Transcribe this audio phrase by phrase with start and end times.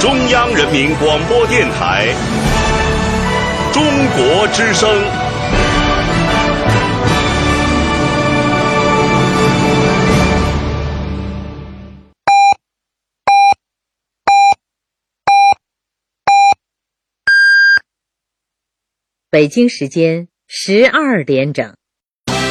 [0.00, 2.06] 中央人民广播电台
[3.72, 3.82] 中
[4.16, 4.88] 国之声。
[19.30, 21.76] 北京时间十二点整，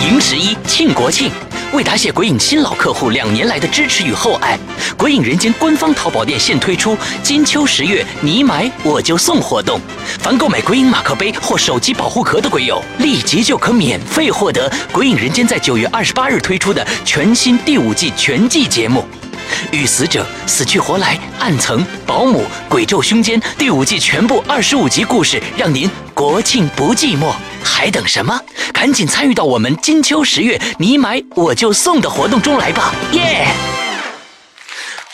[0.05, 1.31] 迎十一庆国庆，
[1.73, 4.57] 为答谢鬼影新老客户两年来的支持与厚爱，
[4.97, 9.79] 鬼影人间官方淘宝店现推出金秋十月你买我就送活动，
[10.19, 19.05] 凡购买鬼影马克杯或手机保护壳的鬼友，立即就可免费获得鬼影人间在九月二十八日推出的全新第五季全季节目。
[19.71, 27.33] 与死者、死去活来、暗层、保姆、鬼咒凶间第五季全部二十五集故事，让您国庆不寂寞，
[27.63, 28.39] 还等什么？
[28.73, 32.93] 赶紧参与到我们金秋十月你买我就送的活动中来吧！
[33.13, 33.47] 耶！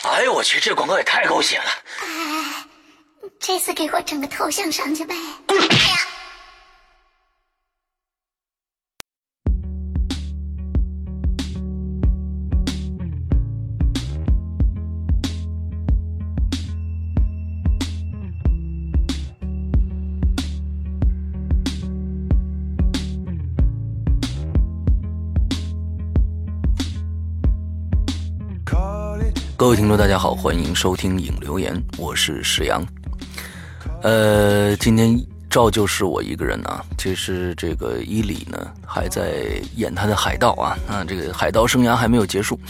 [0.02, 1.64] 哎呦我去，这广告也太狗血了！
[2.02, 2.64] 哎，
[3.40, 5.14] 这次给我整个头像上去呗！
[5.46, 5.58] 滚！
[5.58, 5.96] 哎呀！
[29.64, 32.86] 各位听众，大家好，欢迎收听影留言，我是石阳。
[34.02, 36.84] 呃，今天照旧是我一个人啊。
[36.98, 42.60] 其实这个伊里呢还在演他的海盗啊，那这个海盗生涯还没有结束。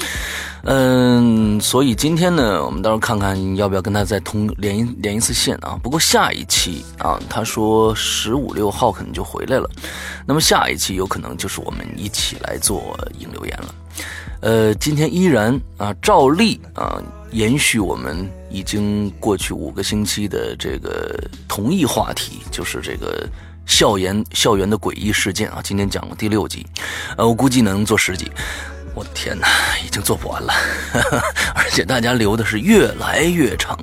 [0.62, 5.77] 嗯，所以今天呢，我们到时候看看要不要跟他再通连连一次线啊。
[5.83, 9.69] 不过下一期啊，他说十五六号可能就回来了，
[10.25, 13.75] 那么下一期有可能就是我们一起来做影留言了。
[14.41, 23.27] 呃，今天依然啊，照例啊，延续我们已经过去五个星期的这个同一话题，就是这个
[23.67, 25.61] 校园校园的诡异事件啊。
[25.64, 26.67] 今天讲了第六集，
[27.17, 28.30] 呃，我估计能做十集。
[28.95, 29.48] 我的天哪，
[29.85, 30.52] 已经做不完了，
[31.57, 33.77] 而且大家留的是越来越长。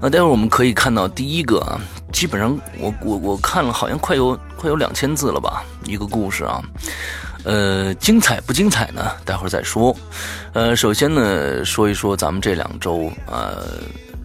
[0.00, 1.80] 啊，待会儿我们可以看到第一个啊，
[2.12, 6.62] 基本上我我我看了，好像快有快有两千字了吧，一个故事啊。
[7.46, 9.08] 呃，精彩不精彩呢？
[9.24, 9.96] 待会儿再说。
[10.52, 13.68] 呃，首先呢，说一说咱们这两周，呃，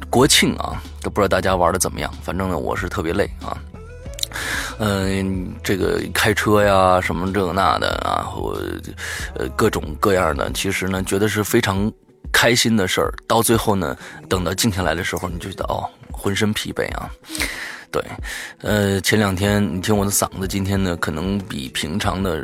[0.09, 2.11] 国庆啊，都不知道大家玩的怎么样。
[2.23, 3.55] 反正呢，我是特别累啊。
[4.79, 8.59] 嗯，这个开车呀，什么这那的啊，我
[9.35, 11.91] 呃各种各样的，其实呢，觉得是非常
[12.33, 13.13] 开心的事儿。
[13.27, 13.95] 到最后呢，
[14.27, 17.07] 等到静下来的时候，你就觉得哦，浑身疲惫啊。
[17.91, 18.03] 对，
[18.61, 22.43] 呃，前两天你听我的嗓子，今天呢，可能比平常的。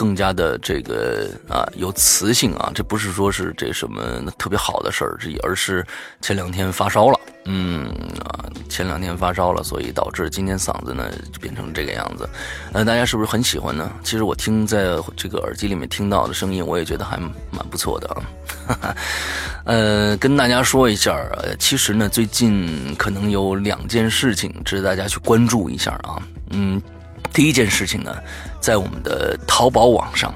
[0.00, 4.00] 更加的这个啊有磁性啊，这不是说是这什么
[4.38, 5.86] 特别好的事儿，而是
[6.22, 7.90] 前两天发烧了，嗯
[8.24, 12.26] 啊前两天发烧了，所以导致今天嗓子呢就变成这个样子。
[12.72, 13.92] 呃，大家是不是很喜欢呢？
[14.02, 17.18] 其实我听在这个耳机里面听到的声音，我也觉得还
[17.50, 18.96] 蛮不错的啊。
[19.68, 21.14] 呃，跟大家说一下，
[21.58, 26.22] 其实呢最近可能有两件事情值得大家去关注一下啊，
[26.52, 26.80] 嗯。
[27.32, 28.16] 第一件事情呢，
[28.60, 30.30] 在我们的淘宝网上；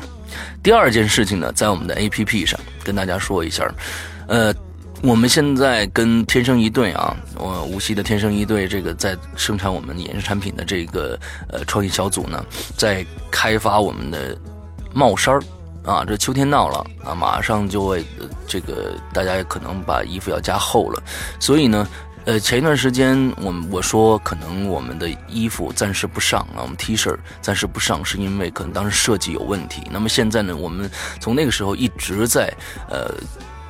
[0.63, 3.69] 第二件事情呢，在我们的 APP 上，跟大家说一下。
[4.27, 4.55] 呃，
[5.03, 11.19] 我们现在跟天生一对啊，我无锡的天生一对这个在生产我们衍生产品的这个
[11.49, 12.45] 呃创意小组呢，
[12.77, 14.37] 在开发我们的
[14.93, 15.43] 帽衫儿
[15.85, 16.05] 啊。
[16.07, 18.05] 这秋天到了啊，马上就会
[18.47, 21.03] 这个大家也可能把衣服要加厚了，
[21.41, 21.87] 所以呢。
[22.27, 29.83] 呃，前一段时间我我说可能我们的衣服暂时不上啊，我们 T 恤暂时不上，是因为可能当时设计有问题。
[29.91, 30.91] 那么现在呢，我们
[31.21, 32.51] 从那个时候一直在
[32.89, 33.13] 呃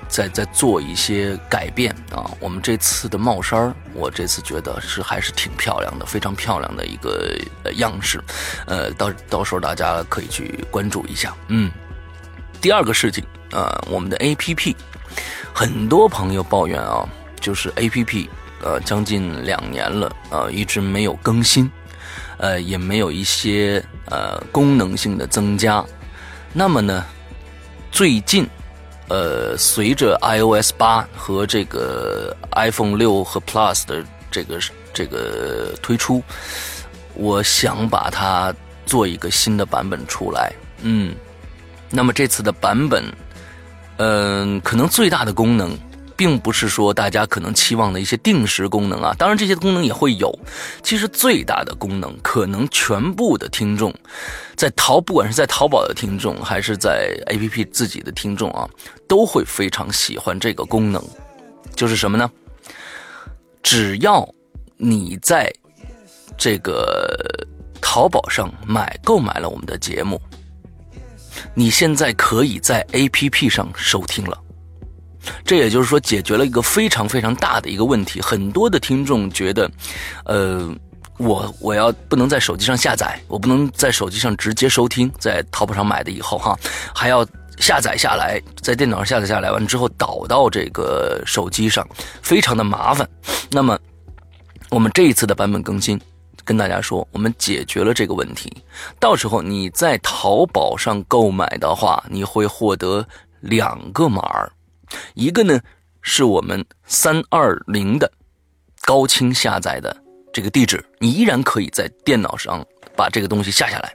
[0.09, 2.31] 在在做一些改变啊。
[2.39, 7.37] 我们这次的帽衫我这次觉得是还是挺漂亮的，非常漂亮的一个
[7.73, 8.23] 样式。
[8.67, 11.35] 呃，到到时候大家可以去关注一下。
[11.49, 11.69] 嗯，
[12.61, 14.77] 第二个事情啊，我们的 APP，
[15.53, 17.05] 很多朋友抱怨啊，
[17.41, 18.29] 就是 APP。
[18.65, 21.71] 呃，将近两年了，呃，一直没有更新，
[22.39, 25.85] 呃，也没有一些呃功能性的增加。
[26.51, 27.05] 那么呢，
[27.93, 28.49] 最近，
[29.09, 34.59] 呃，随着 iOS 八和这个 iPhone 六和 Plus 的这个
[34.95, 36.23] 这个推出，
[37.13, 38.55] 我想把它
[38.87, 40.51] 做一个新的版本出来。
[40.81, 41.15] 嗯，
[41.91, 43.05] 那么这次的版本，
[43.99, 45.79] 嗯，可能最大的功能。
[46.17, 50.33] 并不是说大家可能期望的一些定时功能啊，当然这些功能也会有。
[50.83, 53.93] 其实最大的功能，可能全部的听众，
[54.57, 58.69] 在淘不管是在淘宝的听众，还是在 APP 自己的听众啊，
[59.09, 61.03] 都会非常喜欢这个功能。
[61.75, 62.31] 就是什么呢？
[63.63, 64.29] 只要
[64.77, 65.53] 你在
[66.37, 67.17] 这个
[67.81, 70.21] 淘宝上买购买了我们的节目，
[71.55, 74.44] 你现在可以在 APP 上收听了。
[75.45, 78.21] 这也就是说，解决了一个非常非常大的一个问题。
[78.21, 79.71] 很多的听众觉得，
[80.25, 80.75] 呃，
[81.19, 86.59] 我我要不能在手机上下载，我不能在手机上直接收听，在淘宝上买的以后哈，
[86.95, 87.27] 还要
[87.59, 91.87] 下载下来，在电脑上下载下来完之后导到这个手机上，
[92.21, 93.09] 非常的麻烦。
[93.51, 93.79] 那么，
[94.71, 96.01] 我们这一次的版本更新，
[96.45, 98.53] 跟大家说，我们解决了这个问题。
[98.99, 103.07] 到时候你在淘宝上购买的话，你会获得
[103.41, 104.51] 两个码儿。
[105.15, 105.61] 一个呢，
[106.03, 108.11] 是我们三二零的
[108.83, 109.97] 高清下载的
[110.33, 112.65] 这个地址，你依然可以在电脑上
[112.97, 113.95] 把这个东西下下来。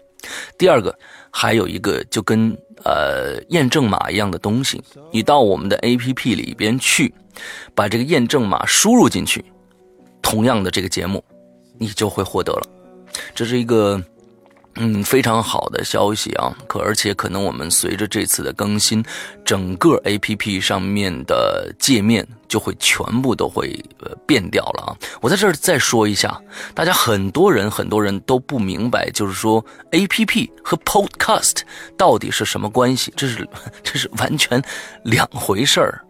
[0.57, 0.97] 第二个，
[1.31, 2.51] 还有一个就跟
[2.83, 7.13] 呃验证码一样的东西，你到我们的 APP 里边去，
[7.73, 9.43] 把这个验证码输入进去，
[10.21, 11.23] 同样的这个节目，
[11.77, 12.67] 你就会获得了。
[13.33, 14.03] 这是一个。
[14.81, 16.55] 嗯，非常好的消息啊！
[16.65, 19.03] 可而且可能我们随着这次的更新，
[19.43, 24.95] 整个 A P P 上面的界面就会全部都会呃变掉了啊！
[25.19, 26.41] 我在这儿再说一下，
[26.73, 31.57] 大家很多人很多人都不明白，就是说 A P P 和 Podcast
[31.97, 33.13] 到底是什么关系？
[33.17, 33.45] 这是
[33.83, 34.63] 这是完全
[35.03, 36.01] 两回事儿。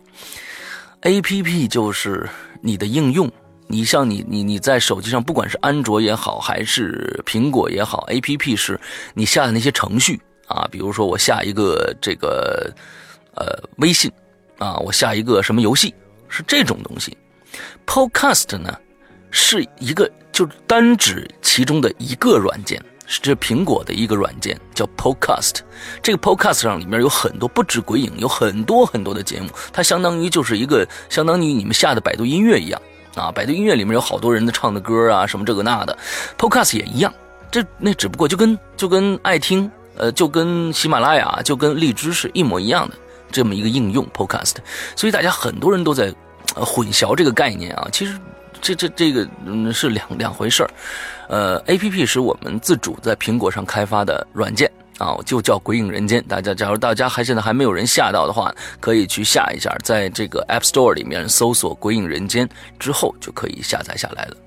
[1.01, 2.30] A P P 就是
[2.62, 3.31] 你的应用。
[3.71, 8.80] 你像你你你在手机上，不管是安卓也好，还是苹果也好，A P P 是
[9.13, 12.74] 你下的那些程序啊，比如说我下一个这个
[13.36, 13.45] 呃
[13.77, 14.12] 微信
[14.57, 15.94] 啊，我下一个什么游戏，
[16.27, 17.16] 是这种东西。
[17.86, 18.75] Podcast 呢
[19.30, 25.60] 是一个就单指其中的一个软件，是这苹果的一个软件叫 Podcast。
[26.01, 32.81] 这个 Podcast 上里面有很多不止鬼影，有很多很多的节目，它相当于就是一个相当于你们下的百度音乐一样。
[33.15, 35.97] 啊，百度音乐里面有好多人的唱的歌啊，什么这个那的
[36.38, 37.13] ，Podcast 也一样。
[37.51, 42.95] 这那只不过就跟就跟爱听，呃，就跟喜马拉雅，就跟荔枝是一模一样的
[43.31, 44.56] 这么一个应用 Podcast。
[44.95, 46.13] 所以大家很多人都在
[46.53, 47.88] 混淆这个概念啊。
[47.91, 48.17] 其实
[48.61, 50.69] 这这这个嗯是两两回事儿。
[51.27, 54.71] 呃，APP 是我们自主在苹果上开发的软件。
[55.00, 56.22] 啊，就叫《鬼影人间》。
[56.28, 62.48] 大家，假如大家还现在还没有人下到的话，可以去下一下，在这个 App Store 里面搜索《鬼影人间》
[62.78, 64.38] 之后，就可以下载下来了。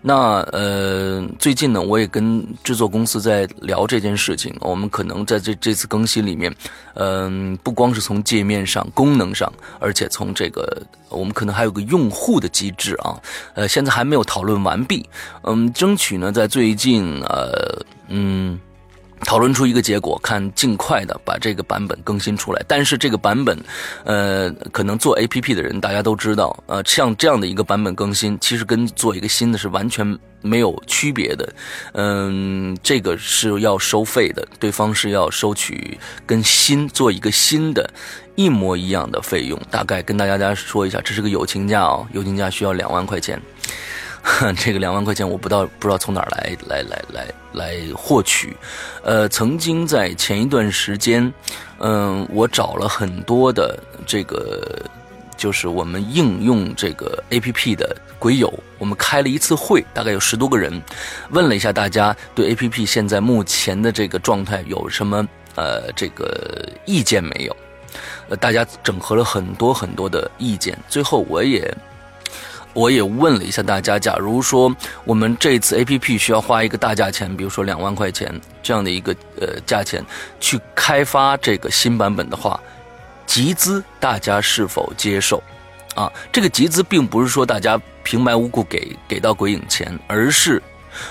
[0.00, 4.56] 那呃，最近呢，我也跟制作公司在聊这件事情。
[4.60, 6.54] 我们可能在这这次更新里面，
[6.94, 13.20] 嗯，不光是从界面上、功能上，而且从这个，我们可能还有个用户的机制啊。
[13.54, 15.04] 呃，现在还没有讨论完毕。
[15.42, 18.60] 嗯，争取呢，在最近，呃，嗯。
[19.24, 22.64] 讨论出一个结果，看尽快的把这个版本更新出来。
[22.66, 23.58] 但是这个版本，
[24.04, 31.52] 呃，可能做 A P P 的人大家都知道，呃，像这样的一个版本更新，其实跟做一个新的是完全没有区别的。
[31.92, 37.90] 嗯，这个是要收费的，对方是要收取跟新做一个新的，
[38.36, 39.60] 一模一样的费用。
[39.70, 43.40] 大概跟大家家说一下，这是个友情价哦，友情价需要两万块钱。
[44.58, 48.56] 这个两万块钱我不知道不知道从哪儿来来来来来获取，
[49.02, 51.32] 呃，曾经在前一段时间，
[51.78, 54.80] 嗯，我找了很多的这个，
[55.36, 60.82] 就是我们应用这个 A P P 的鬼友，我们开了一次会，大概有十多个人，
[61.30, 67.56] 问了一下大家对 A P P 现在目前的这个状态有什么呃这个意见没有？
[68.28, 71.74] 呃，大家整合了很多很多的意见，最后我也。
[72.78, 74.72] 我也问了一下大家，假如说
[75.04, 78.32] 我们这次 A P P 需要花一个大价钱，比如说两万块钱
[78.62, 80.00] 这样的一个呃价钱
[80.38, 82.60] 去开发这个新版本的话，
[83.26, 85.42] 集资大家是否接受？
[85.96, 90.62] 啊，这个集资并不是说大家平白无故给给到鬼影钱，而是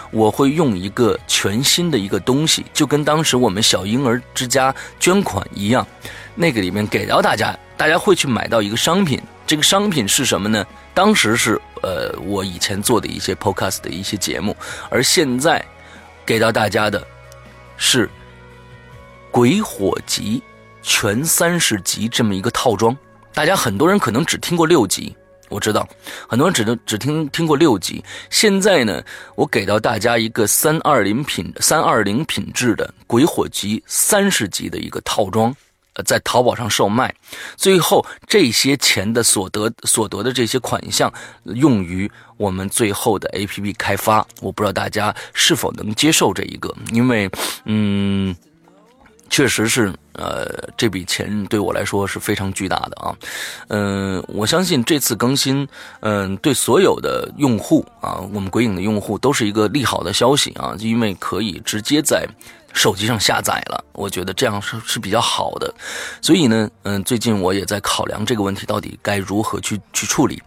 [0.09, 5.85] 我会用一个全新的一个东西，就跟当时我们小婴儿之家捐款一样，
[6.33, 9.21] 那个里面给到大家，大家会去买到一个商品。
[9.45, 10.65] 这个商品是什么呢？
[10.97, 14.57] 当时是呃，我以前做的一些 podcast 的一些节目，
[14.89, 15.63] 而现在
[16.25, 17.05] 给到大家的
[17.77, 18.07] 是
[19.29, 20.41] 《鬼火集》
[20.81, 22.97] 全三十集这么一个套装。
[23.31, 25.15] 大家很多人可能只听过六集，
[25.49, 25.87] 我知道
[26.27, 28.03] 很多人只能只听听过六集。
[28.31, 28.99] 现在呢，
[29.35, 35.55] 我给到大家一个三二零品三二零品质的《鬼火集》三十集的一个套装。
[36.05, 37.13] 在淘宝上售卖，
[37.55, 41.11] 最后这些钱的所得所得的这些款项，
[41.43, 44.25] 用于我们最后的 A P P 开发。
[44.41, 47.29] 我不知道大家是否能接受这一个，因为，
[47.65, 48.35] 嗯，
[49.29, 53.15] 确实是，呃，这笔钱对我来说是非常巨大的啊。
[53.69, 55.67] 嗯，我相信这次更新，
[56.01, 62.27] 嗯，对所有的用户啊，我们鬼影的用户都是一个利好的消息啊，因为可以直接在。
[62.73, 65.73] 手机上下载了，我觉得这样是是比较好的，
[66.21, 70.39] 所以呢，嗯，最近我也在考量这个问题到底该如何去去处理，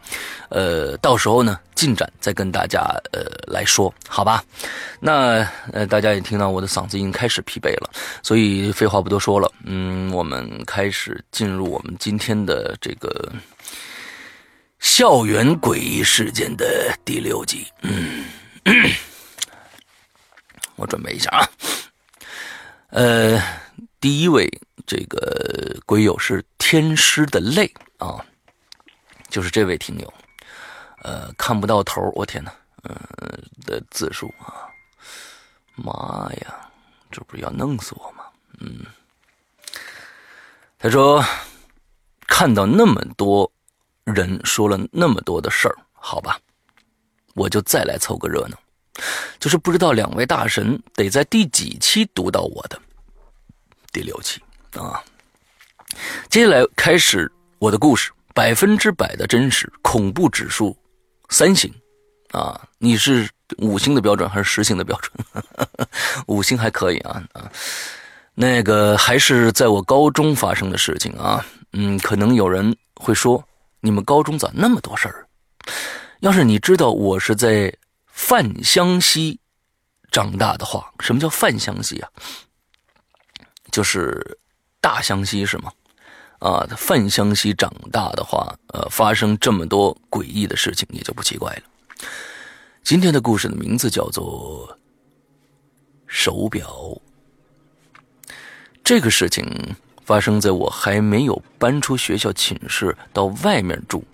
[0.51, 4.45] 呃，到时候呢进展再跟大家呃来说，好吧？
[5.01, 7.91] 那呃大家也听到我的嗓子已经开始疲惫了，
[8.23, 13.33] 所以废话不多说了，嗯，我们开始进入我们今天的这个
[14.79, 18.25] 校园诡异事件的第六集，嗯，
[20.77, 21.47] 我准备一下啊。
[22.89, 23.41] 呃，
[24.01, 24.49] 第一位
[24.87, 28.25] 这个鬼友是天师的泪啊，
[29.29, 30.13] 就是这位听友，
[31.03, 32.53] 呃，看不到头，我天哪，
[32.85, 32.97] 嗯
[33.65, 34.67] 的字数啊，
[35.77, 36.69] 妈呀，
[37.11, 38.25] 这不是要弄死我吗？
[38.59, 38.85] 嗯，
[40.83, 41.23] 他说
[42.27, 43.53] 看到那么多
[44.05, 46.41] 人说了那么多的事儿，好吧，
[47.35, 48.59] 我就再来凑个热闹。
[49.39, 52.81] 就是不知道两位大神得在第几期读到我的，
[53.93, 55.05] 第六期啊。
[56.31, 60.75] 接下来开始我的故事，百分之百的真实，恐怖指数
[61.29, 61.71] 三星
[62.31, 62.59] 啊。
[62.79, 65.13] 你是五星的标准还是十星的标准？
[66.27, 67.53] 五星还可以啊啊。
[68.35, 71.45] 那个还是在我高中发生的事情啊。
[71.73, 73.45] 嗯，可能有人会说，
[73.81, 75.27] 你们高中咋那么多事儿？
[76.21, 77.75] 要是你知道我是在。
[78.13, 79.41] 范湘西
[80.11, 82.11] 长大的话，什么叫范湘西啊？
[83.73, 84.39] 就是
[84.79, 85.73] 大湘西是吗？
[86.41, 91.63] 啊，范湘西长大的话，呃，发生这么多诡异的事情也就不奇怪了。
[92.83, 94.79] 今天的故事的名字叫做
[96.07, 97.01] 手表。
[98.85, 104.05] 这个事情发生在我还没有搬出学校寝室到外面住，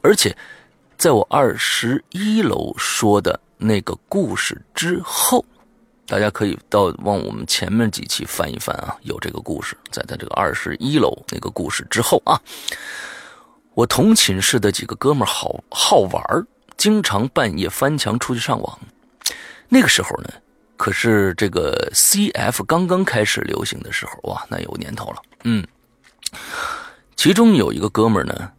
[0.00, 0.36] 而且
[0.96, 3.40] 在我二十一楼说的。
[3.64, 5.44] 那个故事之后，
[6.04, 12.34] 大家可以到往我们前面几期翻一翻啊，有这个故事，在他这个二十一楼那个故事之后啊，
[13.74, 16.20] 我同寝室的几个哥们好好玩
[16.76, 18.80] 经常半夜翻墙出去上网。
[19.68, 20.30] 那个时候呢，
[20.82, 25.22] 可是这个 CF 刚刚开始流行的时候，哇，那有年头了。
[25.44, 25.64] 嗯，
[27.14, 28.50] 其中有一个哥们呢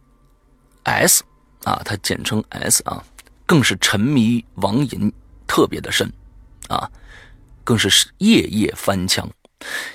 [0.84, 1.22] ，S
[1.64, 3.04] 啊，他简称 S 啊。
[3.44, 5.12] 更是沉迷网瘾
[5.46, 6.10] 特别的深，
[6.68, 6.90] 啊，
[7.62, 9.28] 更是夜夜翻墙。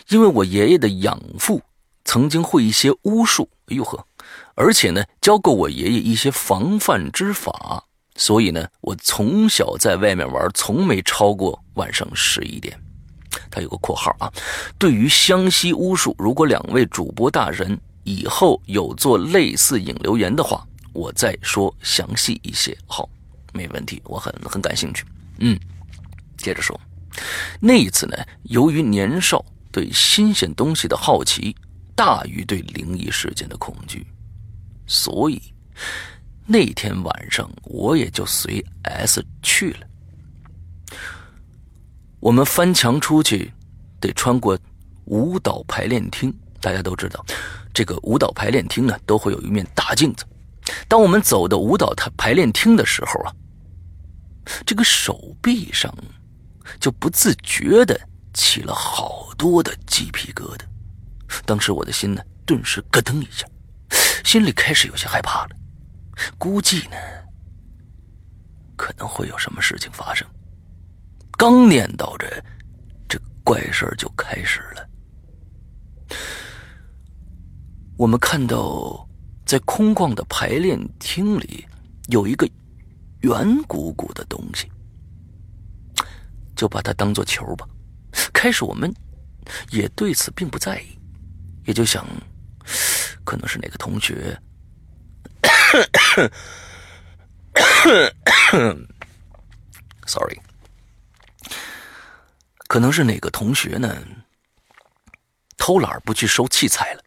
[0.10, 1.64] 因为我爷爷的养父
[2.06, 4.06] 曾经会一些巫术，哎呦呵，
[4.54, 7.86] 而且呢教过我爷爷一些防范之法，
[8.20, 12.80] 所以呢我从小在外面玩，从没超过晚上十一点。
[13.50, 14.32] 他有个括号啊，
[14.78, 22.78] 对于湘西巫术，如果两位主播大人以后有做类似引流言的话，我再说详细一些。
[22.86, 23.10] 好。
[23.52, 25.04] 没问题，我很很感兴趣。
[25.40, 25.60] 嗯，
[26.38, 26.80] 接着说，
[27.60, 31.56] 那一次呢，由于年少，对新鲜东西的好奇
[31.96, 34.06] 大于对灵异事件的恐惧，
[34.86, 35.42] 所以
[36.52, 40.98] 那天晚上我也就随 S 去了。
[42.20, 43.54] 我们翻墙出去，
[44.00, 44.58] 得穿过
[45.06, 46.36] 舞蹈排练厅。
[46.60, 47.24] 大家都知道，
[47.72, 50.26] 这个舞蹈排练厅呢，都会有一面大镜子。
[50.88, 53.32] 当我们走到舞蹈台排练厅的时候啊，
[54.66, 55.96] 这个手臂上
[56.80, 58.02] 就不自觉的
[58.34, 60.62] 起了好多的鸡皮疙瘩。
[61.46, 63.46] 当时我的心呢，顿时咯噔一下，
[64.26, 65.59] 心里开始有些害怕了。
[66.38, 66.98] 估计呢，
[68.76, 70.28] 可能会有什么事情发生。
[71.38, 72.44] 刚念叨着，
[73.08, 74.90] 这怪事就开始了。
[77.98, 79.06] 我们看到。
[79.46, 81.66] 在空旷的排练厅里，
[82.10, 82.48] 有一个
[83.22, 84.72] 圆鼓鼓的东西，
[86.56, 87.68] 就把它当做球吧。
[88.32, 88.94] 开始我们
[89.72, 91.00] 也对此并不在意，
[91.66, 92.06] 也就想，
[93.24, 94.40] 可能是哪个同学
[100.06, 100.40] ，sorry，
[102.68, 103.96] 可能是哪个同学呢，
[105.58, 107.04] 偷懒不去收器材了。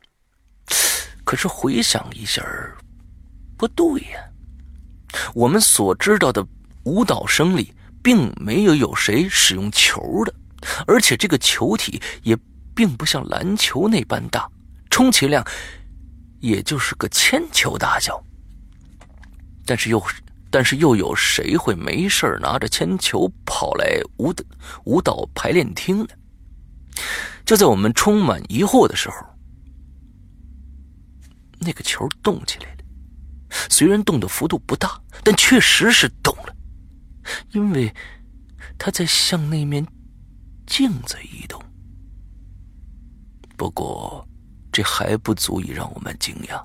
[1.25, 2.45] 可是回想一下
[3.57, 4.21] 不对呀。
[5.35, 6.47] 我们所知道的
[6.85, 10.35] 舞蹈生里，并没有有谁使用球的，
[10.87, 12.37] 而且这个球体也
[12.75, 14.51] 并不像篮球那般大，
[14.91, 15.47] 充其量
[16.41, 18.23] 也就是个铅球大小。
[19.65, 20.03] 但是又，
[20.51, 24.45] 但是又有谁会没事拿着铅球跑来舞蹈
[24.85, 26.09] 舞蹈排练厅呢？
[27.45, 29.17] 就在我们充满疑惑的时候，
[31.59, 32.85] 那个球动起来了。
[33.69, 36.55] 虽然动的幅度不大，但确实是动了，
[37.53, 37.93] 因为
[38.79, 39.87] 它在向那面
[40.67, 41.63] 镜子移动。
[43.57, 44.27] 不过，
[44.73, 46.63] 这还不足以让我们惊讶。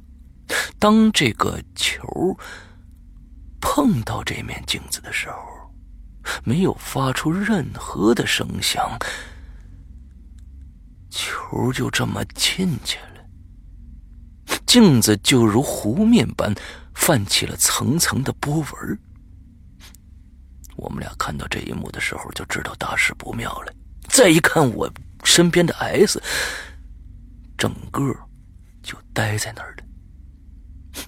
[0.80, 2.38] 当这个球
[3.59, 5.37] 碰到这面镜子的时候，
[6.43, 8.97] 没有发出任何的声响，
[11.09, 16.53] 球就这么进去了，镜子就如湖面般
[16.93, 18.99] 泛起了层层的波纹。
[20.75, 23.73] 我们俩看到这一幕的时候，就知道大事不妙了。
[24.07, 24.91] 再一看，我
[25.23, 26.21] 身边的 S，
[27.57, 28.15] 整个
[28.83, 29.83] 就呆在那儿了。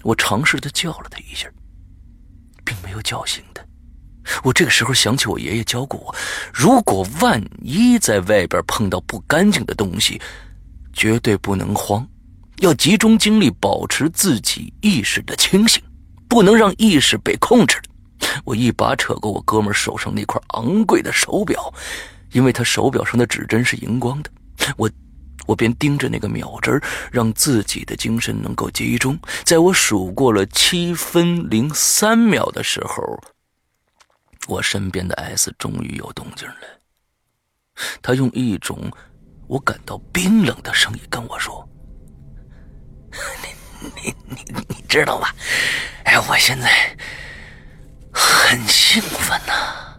[0.02, 1.48] 我尝试的叫了他一下，
[2.82, 3.66] 没有叫醒的。
[4.42, 6.14] 我这个时候想起我爷爷教过我：
[6.52, 10.20] 如果万一在外边碰到不干净的东西，
[10.92, 12.06] 绝对不能慌，
[12.58, 15.82] 要集中精力保持自己意识的清醒，
[16.28, 17.80] 不能让意识被控制
[18.44, 21.72] 我一把扯过我哥们手上那块昂贵的手表，
[22.32, 24.30] 因为他手表上的指针是荧光的。
[24.76, 24.88] 我。
[25.50, 26.80] 我便盯着那个秒针，
[27.10, 29.18] 让自己的精神能够集中。
[29.42, 33.20] 在我数过了七分零三秒的时候，
[34.46, 36.54] 我身边的 S 终于有动静了。
[38.00, 38.78] 他用一种
[39.48, 41.68] 我感到冰冷的声音跟我说
[43.42, 45.26] ：“你你你你知道吗？
[46.04, 46.96] 哎，我现在
[48.12, 49.98] 很兴奋呐！”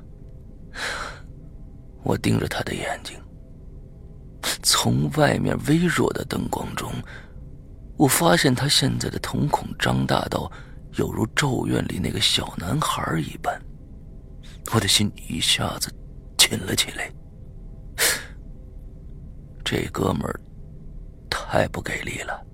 [2.03, 3.21] 我盯着他的眼睛。
[4.63, 6.91] 从外面微弱的灯光中，
[7.97, 10.51] 我发现他现在的瞳孔张大到
[10.95, 13.61] 有如咒怨里那个小男孩一般，
[14.73, 15.93] 我的心一下子
[16.37, 17.11] 紧了起来。
[19.63, 20.39] 这哥们儿
[21.29, 22.45] 太不给力了！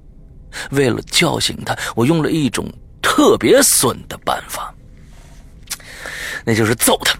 [0.72, 2.68] 为了叫醒他，我用了一种
[3.02, 4.74] 特别损的办法，
[6.46, 7.18] 那就是揍他。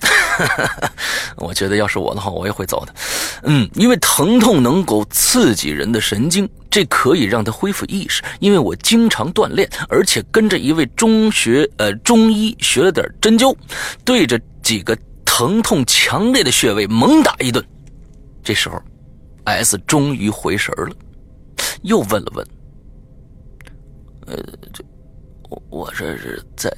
[1.36, 2.94] 我觉得要是我的话，我也会走的。
[3.42, 8.22] 嗯，因为疼痛能够刺激人的神经，这可以让他恢复意识。
[8.40, 13.56] 因为我经常锻炼，而且跟着一位中学呃中医学了点针灸，
[14.04, 17.64] 对着几个疼痛强烈的穴位猛打一顿。
[18.42, 18.80] 这时候
[19.44, 20.94] ，S 终于回神了，
[21.82, 22.46] 又问了问
[24.26, 24.36] ：“呃，
[24.72, 24.84] 这
[25.48, 26.70] 我我这是在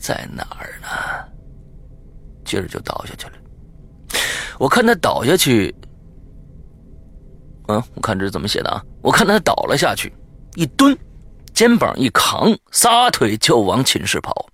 [0.00, 0.88] 在哪儿呢？”
[2.52, 3.32] 接着就倒下去了。
[4.58, 5.74] 我看他倒下去。
[7.68, 8.82] 嗯，我看这是怎么写的啊？
[9.00, 10.12] 我看他倒了下去，
[10.54, 10.94] 一蹲，
[11.54, 14.46] 肩膀一扛，撒腿就往寝室跑。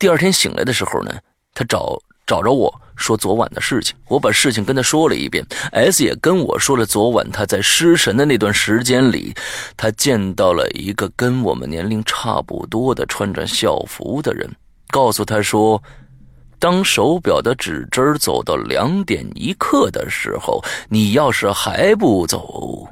[0.00, 1.14] 第二天醒来的时候呢，
[1.54, 5.46] 他找找着我说昨晚的事情，我把事情跟他说了一遍。
[5.70, 9.32] S 也跟我说了昨晚他在失神的那段时间里，
[9.76, 14.50] 他见到了一个跟我们年龄差不多的穿着校服的人，
[14.90, 15.80] 告诉他说。
[16.62, 22.88] 当手表的指针走到两点一刻的时候，你要是还不走，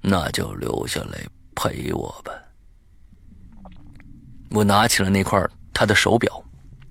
[0.00, 1.18] 那就留下来
[1.54, 2.32] 陪我吧。
[4.52, 5.38] 我拿起了那块
[5.74, 6.42] 他的手表，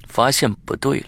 [0.08, 1.08] 发现不对了，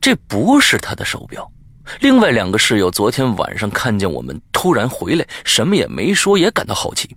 [0.00, 1.50] 这不是他的手表。
[1.98, 7.16] 另外两个室友昨天晚上看见我们突然回来，什么也没说，也感到好奇。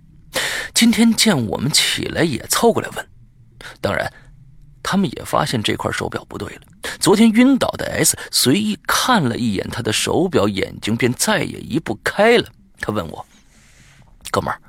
[0.74, 3.08] 今天见我们起来，也凑过来问。
[3.80, 4.12] 当然。
[4.88, 6.60] 他们也发现这块手表不对了。
[7.00, 12.48] 昨天晕倒的 S 随意看了一眼他的手表，眼睛便再也移不开了。
[12.78, 13.26] 他问我
[14.30, 14.62] ：“哥们儿，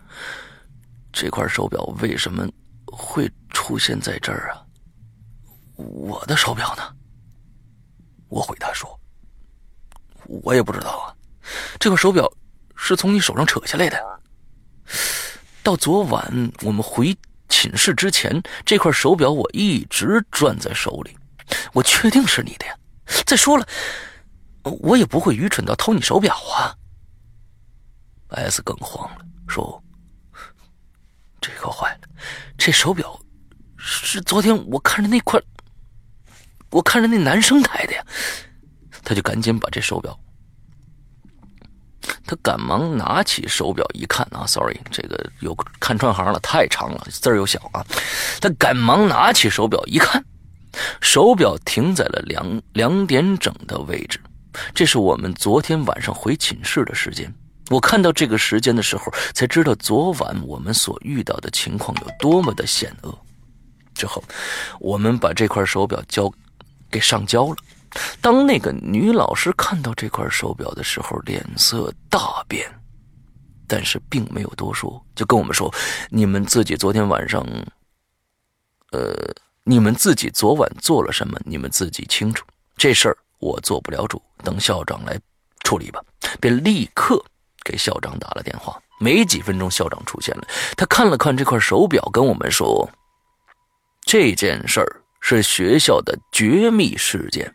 [1.14, 2.50] 这块手表为什么
[2.88, 4.66] 会出现在这儿啊？
[5.76, 6.82] 我的手表呢？”
[8.28, 9.00] 我回答说
[10.26, 11.14] ：“我也不知道啊。
[11.80, 12.28] 这块手表
[12.76, 14.20] 是从你手上扯下来的。
[15.62, 17.16] 到昨晚我们回。”
[17.50, 21.18] 寝室之前这块手表我一直攥在手里，
[21.74, 22.78] 我确定是你的呀。
[23.26, 23.68] 再说了，
[24.64, 26.76] 我也不会愚蠢到偷你手表啊。
[28.30, 29.82] S 更慌了，说
[31.40, 32.10] ：“这可坏了，
[32.58, 33.18] 这手表
[33.78, 35.42] 是昨天我看着那块，
[36.72, 38.06] 我看着那男生戴的呀。”
[39.06, 40.20] 他就赶紧把这手表。
[42.26, 47.86] 他赶忙拿起手表一看啊，sorry，这个有看串行了，太长了，字儿又小啊。
[48.40, 50.24] 他赶忙拿起手表一看，
[51.02, 54.20] 手表停在了两两点整的位置，
[54.74, 57.34] 这是我们昨天晚上回寝室的时间。
[57.70, 63.18] 我看到这个时间的时候，才知道昨晚我们所遇到的情况有多么的险恶。
[63.94, 64.24] 之后，
[64.80, 66.32] 我们把这块手表交
[66.90, 67.56] 给上交了。
[68.22, 72.70] 当那个女老师看到这块手表的时候，脸色大变，
[73.68, 75.74] 但是并没有多说，就跟我们说
[76.10, 77.46] ：“你们自己昨天晚上，
[78.92, 79.14] 呃，
[79.64, 82.46] 你们自己昨晚做了什么，你们自己清楚。
[82.76, 85.20] 这事儿我做不了主，等校长来
[85.64, 86.02] 处理吧。”
[86.42, 87.24] 便立刻
[87.64, 88.78] 给校长打了电话。
[89.00, 92.90] 没几分钟，校长出现了，他看了看这块手表，跟我们说
[94.06, 97.54] ：“这件事儿是学校的绝密事件。”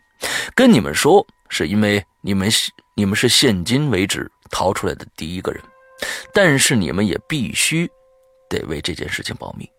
[0.55, 2.49] 跟你们说，是因为你们
[2.95, 5.61] 你们是现今为止逃出来的第一个人，
[6.33, 7.89] 但是你们也必须
[8.49, 9.69] 得为这件事情保密。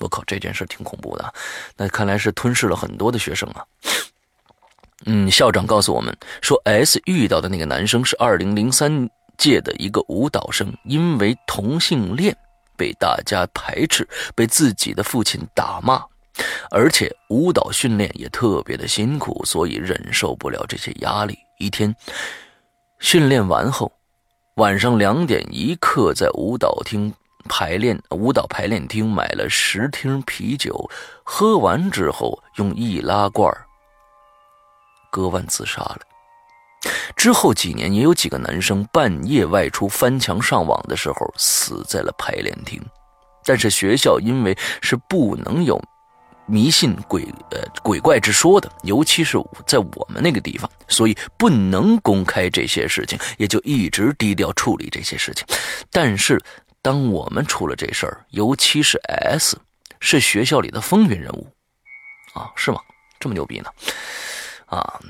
[0.00, 1.34] 我靠，这件事挺恐怖的，
[1.76, 3.64] 那看来是吞噬了很多的学生啊。
[5.06, 12.34] 嗯，校长告诉我们说，S 遇到的那个男生是2003届的一个舞蹈生，因为同性恋
[12.76, 16.02] 被大家排斥，被自己的父亲打骂。
[16.70, 21.38] 而且舞蹈训练也特别的辛苦，所以忍受不了这些压力。
[21.58, 21.94] 一天
[22.98, 23.92] 训练完后，
[24.56, 27.12] 晚上两点一刻在舞蹈厅
[27.48, 30.90] 排练，舞蹈排练厅买了十听啤酒，
[31.24, 33.52] 喝完之后用易拉罐
[35.10, 36.00] 割腕自杀了。
[37.16, 42.80] 之后几年也有几个男生半夜外出翻墙上网的时候死在了排练厅，
[43.44, 45.78] 但是学校因为是不能有。
[46.50, 55.46] 迷信鬼呃鬼怪之说的，尤其是在我们那个地方，所以不能公开这些事情，也就一直低调处理这些事情。
[55.90, 56.42] 但是，
[56.82, 58.98] 当我们出了这事儿，尤其是
[59.30, 59.56] S
[60.00, 61.46] 是学校里的风云人物，
[62.34, 62.80] 啊，是吗？
[63.20, 63.70] 这么牛逼呢？
[64.66, 65.00] 啊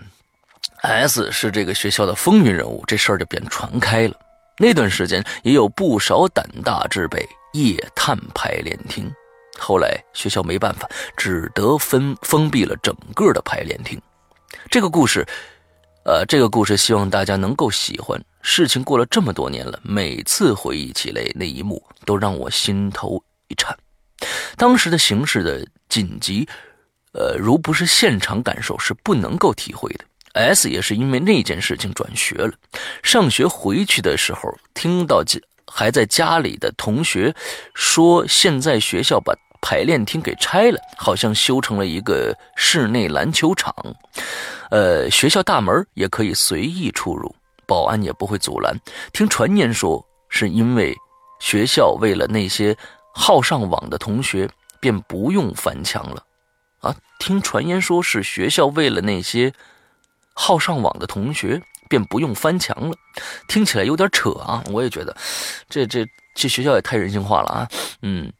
[0.83, 4.14] ，S 是这个学校的风云人物，这事儿就便传开了。
[4.59, 9.11] 那段时间也有不少胆大之辈夜探排练厅。
[9.61, 14.01] 后来学校没办法，只得封封闭了整个的排练厅。
[14.70, 15.27] 这个故事，
[16.05, 18.20] 呃，这个故事希望大家能够喜欢。
[18.42, 23.77] 事情过了这么多年了，每次回忆起来那一幕，都让我心头一颤。
[24.57, 26.49] 当时的形势的紧急，
[27.12, 30.05] 呃，如不是现场感受，是不能够体会的。
[30.33, 32.53] S 也是因为那件事情转学了。
[33.03, 35.23] 上学回去的时候，听到
[35.66, 37.35] 还在家里的同学
[37.75, 39.35] 说，现在学校把。
[39.61, 43.75] 排练厅给拆了，好像修成了一个室内篮球场。
[44.70, 47.35] 呃，学校大门也可以随意出入，
[47.66, 48.75] 保安也不会阻拦。
[49.12, 50.96] 听传言说，是因为
[51.40, 52.77] 学校为了那些
[53.12, 54.49] 好上网的同学，
[54.81, 56.25] 便不用翻墙了。
[56.81, 59.53] 啊，听传言说是学校为了那些
[60.35, 62.96] 好上网的同学，便不用翻墙了。
[63.49, 64.62] 听起来有点扯啊！
[64.70, 65.14] 我也觉得，
[65.68, 67.68] 这这这学校也太人性化了啊！
[68.03, 68.33] 嗯。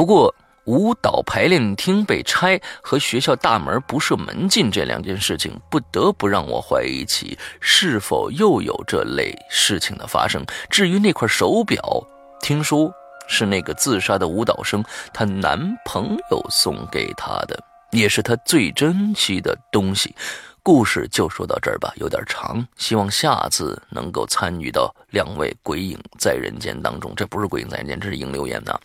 [0.00, 0.34] 不过，
[0.64, 10.42] 舞蹈排练厅被拆和学校大门不设门禁这两件事情，不得不让我怀疑起是否又有这类事情的发生。
[10.70, 12.02] 至于那块手表，
[12.40, 12.90] 听说
[13.28, 14.82] 是那个自杀的舞蹈生
[15.12, 20.14] 她男朋友送给她的，也是她最珍惜的东西。
[20.62, 27.12] 故事就说到这儿吧，有点长，希望下次能够参与到两位鬼影在人间当中。
[27.16, 28.78] 这不是鬼影在人间，这是影留言呐。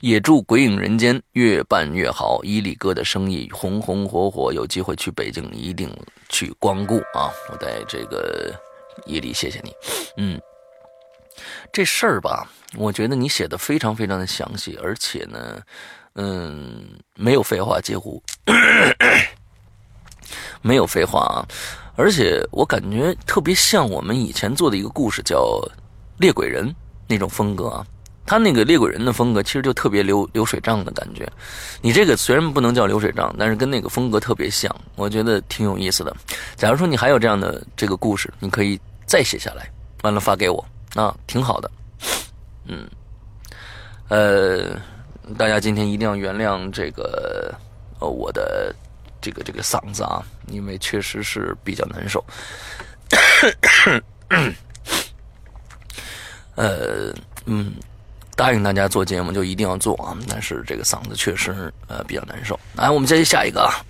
[0.00, 4.52] 也祝鬼影人间越办越好，伊利哥的生意红红火火。
[4.52, 5.94] 有机会去北京，一定
[6.28, 7.30] 去光顾啊！
[7.50, 8.54] 我在这个
[9.04, 9.72] 伊利，谢谢你。
[10.16, 10.40] 嗯，
[11.72, 15.60] 这事儿吧，我觉得你写的非常非常的详细，而且呢，
[16.14, 18.22] 嗯，没有废话，几乎。
[20.66, 21.46] 没有废话啊，
[21.94, 25.36] 而且我感觉特别像我们以前做的一个故事，叫
[26.18, 26.68] 《猎鬼人》
[27.06, 27.86] 那种风格啊。
[28.26, 31.24] 他那个猎鬼人的风格其实就特别流流水账的感觉。
[31.80, 36.12] 你这个虽然不能叫流水账，但是跟那个风格特别像，我觉得挺有意思的。
[36.56, 38.76] 假如说你还有这样的这个故事，你可以
[39.06, 39.70] 再写下来，
[40.02, 41.70] 完了发给我啊，挺好的。
[42.64, 42.84] 嗯，
[44.08, 44.74] 呃，
[45.38, 47.54] 大家今天一定要原谅这个
[48.00, 48.74] 呃我的。
[49.26, 52.24] 这个这个嗓子啊，因为确实是比较难受。
[56.54, 57.12] 呃，
[57.46, 57.74] 嗯，
[58.36, 62.56] 答应大家做节目就一定要做啊，但是这个嗓子确实呃比较难受。
[62.76, 63.84] 来，我们接下一个啊，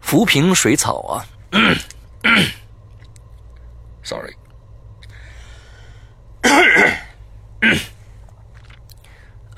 [0.00, 1.26] 浮萍水草啊，
[4.04, 4.32] sorry。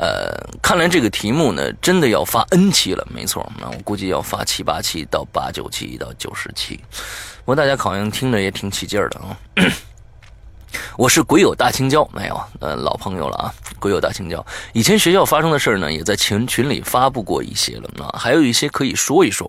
[0.03, 6.81] 呃，看来这个题目呢，真的要发 N 期了，没错，那我估计要发七八期到八九期到九十期，
[7.45, 9.39] 不过大家好像听着也挺起劲儿的啊。
[10.99, 14.45] 我是鬼友大青椒，没有，呃，老朋友了啊，鬼友大青椒。
[14.73, 19.49] 以前学校发生的事呢，也在群群里发布过一些了啊，还有一些可以说一说。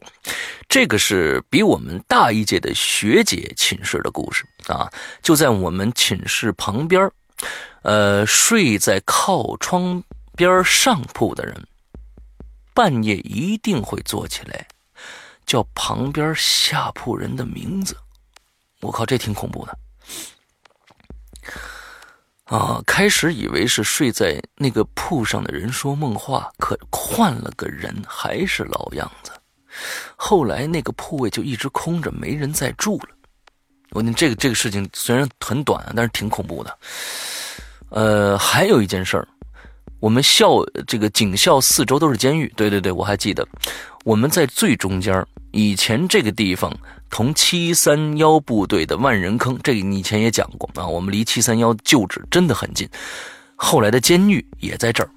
[0.70, 4.88] 这个是比我们大一届的学姐寝室的故事啊，
[5.24, 7.10] 就在我们寝室旁边，
[7.82, 10.04] 呃，睡在靠窗
[10.36, 11.68] 边上铺的人，
[12.74, 14.68] 半夜一定会坐起来
[15.46, 17.96] 叫旁边下铺人的名字。
[18.82, 19.78] 我靠，这挺恐怖的。
[22.46, 29.32] 啊，开始以为是睡在那个铺上的人说梦话，可换了个人还是老样子。
[30.16, 33.10] 后来那个铺位就一直空着，没人再住了。
[33.92, 36.78] 我这个这个事情虽然很短，但是挺恐怖的。
[37.90, 39.28] 呃，还有一件事儿，
[40.04, 43.48] 我们校这个警校四周都是监狱，对对对，我还记得，
[44.04, 45.26] 我们在最中间。
[45.52, 46.78] 以前这个地方
[47.10, 50.86] 同七三幺部队的万人坑，这个你以前也讲过啊。
[50.86, 52.86] 我们离七三幺旧址真的很近。
[53.56, 55.10] 后来的监狱也在这儿，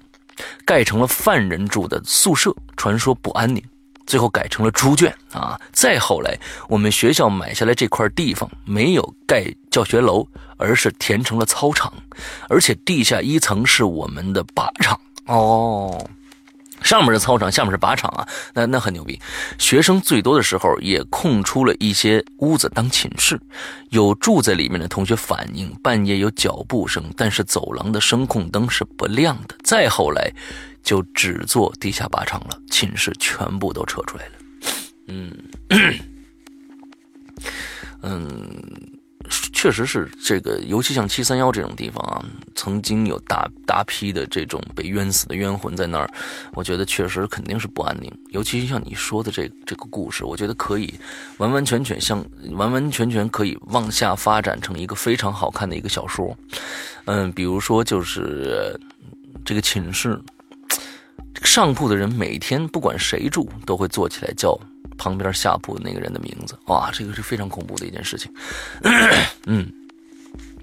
[0.65, 3.61] 盖成了犯人住的宿舍，传说不安宁，
[4.07, 5.59] 最后改成了猪圈啊。
[5.71, 6.35] 再后来，
[6.67, 11.93] 我们学校买下来这块地方，没有盖教学楼，而是填成了操场，
[12.49, 16.09] 而且地下一层是我们的靶场哦。
[16.83, 19.19] 上面是操场，下面是靶场啊，那那很牛逼。
[19.57, 23.37] 学生最多的时候，也空出了一些屋子当寝室。
[23.89, 29.55] 有住在里面的同学反映，半夜有脚步声，但是走廊的声控灯是不亮的。
[29.63, 30.31] 再后来，
[30.87, 34.31] 就只做地下靶场了，寝室全部都撤出来了。
[35.07, 35.33] 嗯
[38.01, 38.87] 嗯。
[39.51, 42.23] 确实是这个，尤其像七三幺这种地方啊，
[42.55, 46.09] 曾经有大大批的这种被冤死的冤魂在那儿，
[46.53, 48.09] 我觉得确实肯定是不安宁。
[48.29, 50.93] 尤其是像你说的这这个故事，我觉得可以
[51.39, 56.37] 完完全全像完完全全可以往下发展成一个非常好看的一个小说。
[57.03, 58.79] 嗯，比如说就是
[59.43, 60.17] 这个寝室
[61.43, 64.59] 上铺的人每天不管谁住都会坐起来叫。
[64.99, 68.33] 旁边下铺那个人的名字，哇，这个是非常恐怖的一件事情。
[69.45, 69.71] 嗯，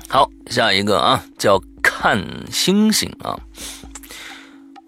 [0.08, 3.38] 好，下一个啊，叫看星星啊。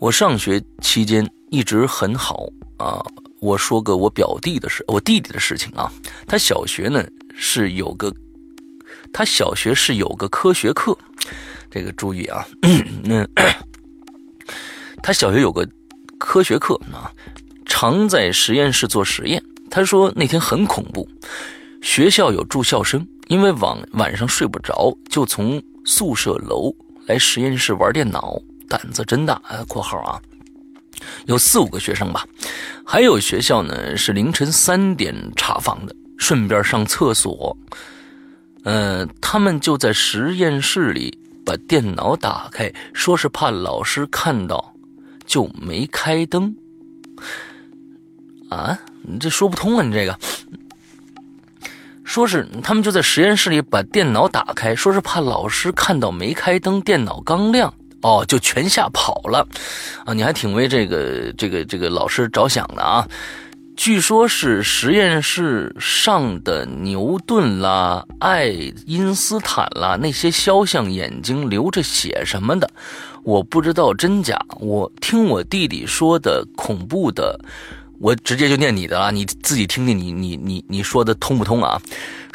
[0.00, 3.00] 我上学期间一直很好啊。
[3.38, 5.92] 我说个我表弟的事，我弟弟的事情啊。
[6.26, 8.12] 他小学呢是有个，
[9.12, 10.98] 他小学是有个科学课，
[11.70, 12.44] 这个注意啊。
[12.62, 13.29] 嗯，
[15.02, 15.68] 他小学有个
[16.18, 17.11] 科学课啊。
[17.68, 19.42] 常在实验室做实验。
[19.68, 21.06] 他说那天很恐怖，
[21.82, 26.72] 学校有住校生，因为晚晚上睡不着，就从宿舍楼
[27.06, 29.35] 来实验室玩电脑，胆子真大。
[29.44, 30.22] 啊，括号啊，
[31.26, 32.24] 有四五个学生吧。
[32.85, 37.54] 还有学校呢是凌晨三点查房的，顺便上厕所。
[38.62, 44.72] 嗯，他们就在实验室里把电脑打开，说是怕老师看到，
[45.26, 46.54] 就没开灯。
[48.48, 49.82] 啊，你这说不通啊！
[49.82, 50.16] 你这个，
[52.04, 59.46] 说是他们就在实验室里把电脑打开，说是怕老师看到没开灯，电脑刚亮，哦，就全吓跑了。
[60.04, 63.08] 啊，你还挺为这个这个这个老师着想的啊！
[63.76, 68.46] 据说是实验室上的牛顿啦、爱
[68.86, 72.70] 因斯坦啦那些肖像眼睛流着血什么的，
[73.26, 74.38] 我不知道真假。
[74.60, 77.36] 我听我弟弟说的恐怖的。
[77.98, 81.80] 我直接就念你的了，你自己听听，你你你你说的通不通啊？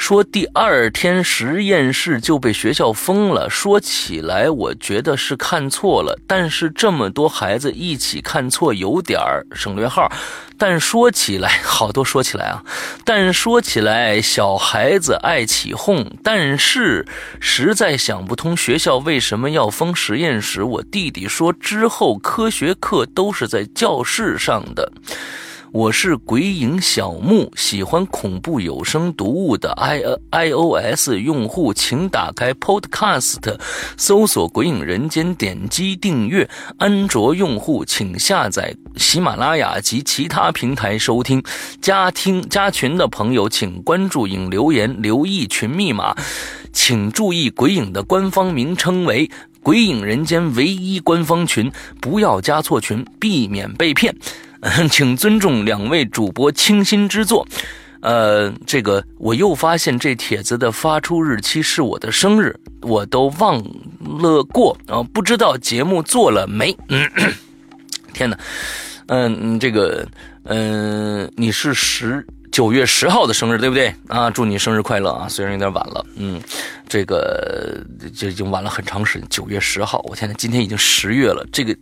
[0.02, 3.48] 说第二天实验室就被学校封了。
[3.52, 10.12] 说起来，我觉得是看错了，但是这么多孩子一起看错，有点儿省略号。
[10.58, 12.64] 但说起来，好多说起来啊，
[13.06, 17.06] 但说起来，小孩子爱起哄，但是
[17.40, 20.64] 实在想不通学校为什么要封实验室。
[20.64, 24.92] 我弟弟说，之后科学课都是在教室上的。
[25.73, 33.57] 我是鬼影小木，喜欢恐怖有声读物的 i iOS 用户，请打开 Podcast，
[33.95, 36.49] 搜索《鬼影人间》，点击订阅。
[36.77, 41.41] 安卓用户请下载喜马拉雅及其他平台收听。
[41.81, 46.13] 加听加群的朋友，请关注影留言，留意群密码。
[46.73, 49.25] 请注意，鬼影的官方名称为
[49.63, 54.13] 《鬼影人间》唯一官方群，不要加错群，避免被骗。
[54.89, 57.47] 请尊重两位主播倾心之作。
[58.02, 63.63] 呃，这个我又发现这帖子的发出日期是我的生日，我都忘
[64.00, 66.76] 了过啊，不知道节目做了没？
[66.89, 67.08] 嗯，
[68.12, 68.38] 天哪，
[69.08, 70.08] 嗯，这个
[70.45, 74.32] 嗯，你是十九月十号的生日，对不对啊？
[74.32, 75.30] 祝你生日快乐啊！
[75.30, 76.41] 虽然有点晚了，嗯，
[76.89, 77.80] 这个
[78.15, 79.28] 这已经晚了很长时间。
[79.30, 81.45] 九月十号，我天呐，今天已经十月了。
[81.52, 81.78] 这个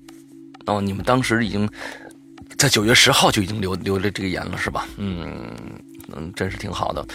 [0.66, 1.68] 哦，你们当时已经
[2.60, 4.86] 在九月十号就已经留留了这个言了，是吧？
[4.98, 5.50] 嗯。
[6.16, 7.06] 嗯，真是挺好的，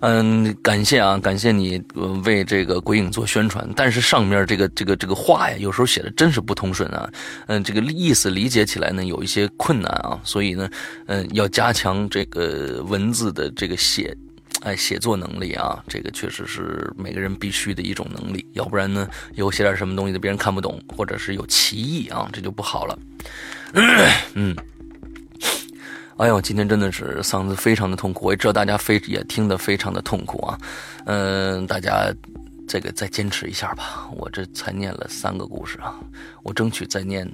[0.00, 1.82] 嗯，感谢啊，感谢你
[2.24, 3.68] 为这个鬼影做宣传。
[3.74, 7.10] 但是上面这个这个这个话呀，有时候写的真是不通顺啊，
[7.48, 10.70] 嗯，这个意思理解起来呢有一些困难啊，所以呢，
[11.06, 14.16] 嗯，要加强这个文字的这个写，
[14.60, 22.96] 哎，写作能力啊，这个确实是每个人必须的一种能力，要不然呢，有写点什么东西的别人看不懂，或者是有歧义啊，这就不好了。
[24.34, 24.54] 嗯。
[26.16, 30.58] 哎呦，今天真的是嗓子非常的痛苦，我也知道大家非也听得非常的痛苦啊。
[31.06, 32.14] 嗯，大家
[32.68, 35.98] 这个再坚持一下吧，我这才念了三个故事啊，
[36.44, 37.26] 我争取再念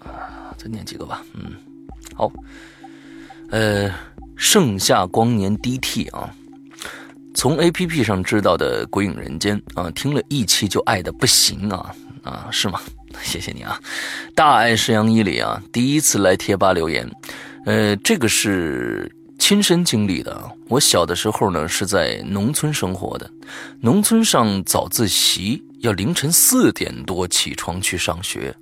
[0.00, 1.22] 啊，再念几个吧。
[1.34, 1.52] 嗯，
[2.16, 2.30] 好。
[3.50, 3.90] 呃，
[4.36, 6.28] 盛夏光年 DT 啊，
[7.32, 12.80] 从 APP 上知道的《鬼影人间》啊，听了一期就爱的不行啊啊，是吗？
[13.22, 13.80] 谢谢你啊，
[14.34, 17.08] 大爱石羊一里啊，第一次来贴吧留言，
[17.66, 20.50] 呃，这个是亲身经历的。
[20.68, 23.30] 我小的时候呢是在农村生活的，
[23.80, 28.54] 农村上早自习要凌晨四点多起床去上学，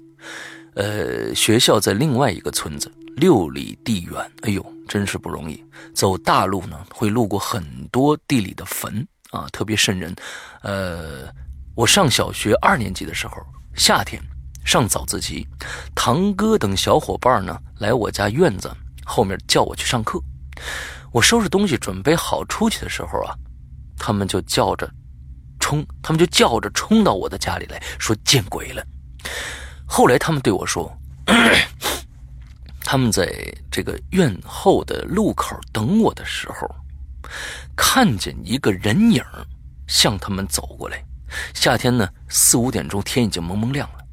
[0.74, 5.62] 呃，学校在另外一个村子，六里地远，哎呦，真是不容易。
[5.94, 10.14] 走大路呢会路过很多地里的坟啊，特别瘆人。
[10.62, 11.28] 呃，
[11.74, 13.36] 我上小学二年级的时候，
[13.74, 14.22] 夏天。
[14.66, 15.46] 上早自习，
[15.94, 18.68] 堂哥等小伙伴呢来我家院子
[19.04, 20.20] 后面叫我去上课。
[21.12, 23.32] 我收拾东西准备好出去的时候啊，
[23.96, 24.90] 他们就叫着
[25.60, 28.84] 冲，他们就叫着冲到我的家里来说见鬼了。
[29.86, 30.92] 后来他们对我说，
[32.80, 33.32] 他们在
[33.70, 36.68] 这个院后的路口等我的时候，
[37.76, 39.22] 看见一个人影
[39.86, 41.00] 向他们走过来。
[41.54, 44.05] 夏天呢，四五点钟天已经蒙蒙亮了。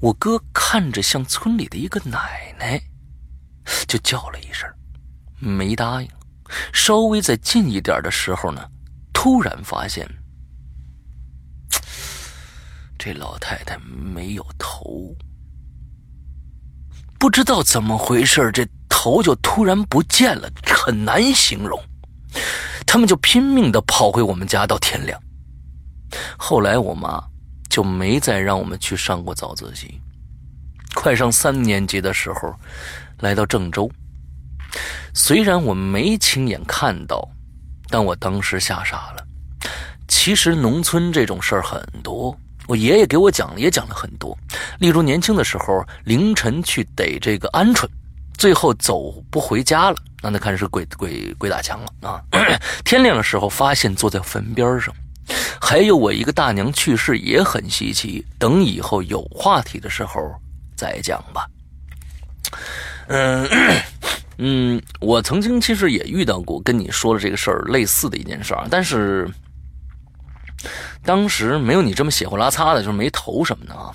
[0.00, 2.82] 我哥看着像村里的一个奶奶，
[3.86, 4.68] 就叫了一声，
[5.38, 6.08] 没答应。
[6.72, 8.62] 稍微再近一点的时候呢，
[9.12, 10.08] 突然发现
[12.98, 15.16] 这老太太没有头，
[17.18, 21.82] 不知道怎么回事，这头就突然不见了，很难形容。
[22.86, 25.20] 他们就拼命的跑回我们家，到天亮。
[26.36, 27.33] 后来我妈。
[27.74, 30.00] 就没再让我们去上过早自习。
[30.94, 32.54] 快上三年级的时候，
[33.18, 33.90] 来到郑州。
[35.12, 37.28] 虽然我没亲眼看到，
[37.88, 39.26] 但我当时吓傻了。
[40.06, 44.38] 其实农村这种事儿很多，我爷爷给我讲了，也讲了很多。
[44.78, 47.88] 例如年轻的时候，凌晨去逮这个鹌鹑，
[48.38, 52.22] 最后走不回家了，那那看是鬼鬼鬼打墙了啊！
[52.86, 54.94] 天亮的时候，发现坐在坟边上。
[55.60, 60.20] 还有我一个大娘去世也很稀奇，等以后有话题的时候
[60.76, 61.46] 再讲吧。
[63.08, 63.48] 嗯
[64.36, 69.28] 嗯，我曾经其实也遇到过跟你说的这个事儿类似的一件事儿，但是
[71.02, 73.90] 当时没有你这么血呼拉擦的，就是没头什么的啊。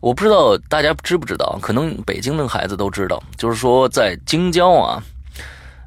[0.00, 5.02] 我不知道大家知不知道，可能北京的孩子都知道，就是说在京郊啊，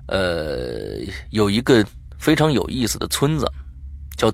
[0.07, 0.99] 呃，
[1.31, 1.85] 有一个
[2.17, 3.45] 非常有意思的村子，
[4.15, 4.31] 叫。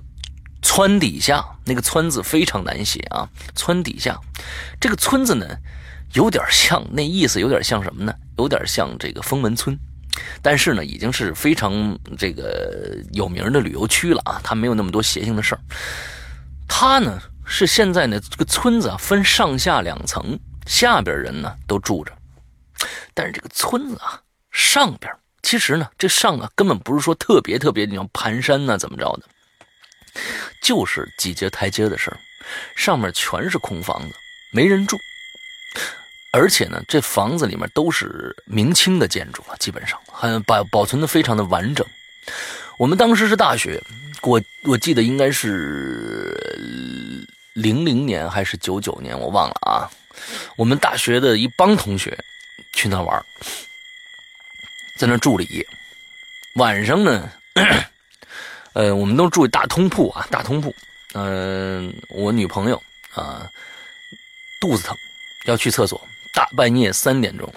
[0.66, 3.28] 村底下那个“村”字非常难写啊！
[3.54, 4.18] 村底下，
[4.80, 5.46] 这个村子呢，
[6.14, 8.12] 有点像那意思，有点像什么呢？
[8.36, 9.78] 有点像这个封门村，
[10.42, 14.40] 但是呢，已经是非常这个有名的旅游区了啊！
[14.42, 15.60] 它没有那么多邪性的事儿。
[16.66, 22.12] 它呢是现在呢这个村子啊分上下两层，下边人呢都住着，
[23.14, 25.12] 但是这个村子啊上边
[25.44, 29.22] 其实呢这上啊根本不是说特别特别你要盘山呐怎么着的。
[30.60, 32.16] 就是几节台阶的事儿，
[32.74, 34.14] 上面全是空房子，
[34.50, 35.00] 没人住。
[36.32, 41.86] 而且呢，这房子里面都是明清的建筑啊，基本上还保保存的非常的完整。
[42.76, 43.82] 我们当时是大学，
[44.20, 49.88] 我我记得应该是零零年还是九九年，我忘了啊。
[50.56, 52.18] 我们大学的一帮同学
[52.72, 53.24] 去那玩，
[54.98, 55.66] 在那住了一夜，
[56.54, 57.32] 晚上呢。
[58.76, 60.74] 呃，我们都住大通铺啊，大通铺。
[61.14, 62.76] 嗯，我女朋友
[63.14, 63.50] 啊，
[64.60, 64.94] 肚子疼，
[65.46, 65.98] 要去厕所，
[66.34, 67.50] 大半夜三点钟，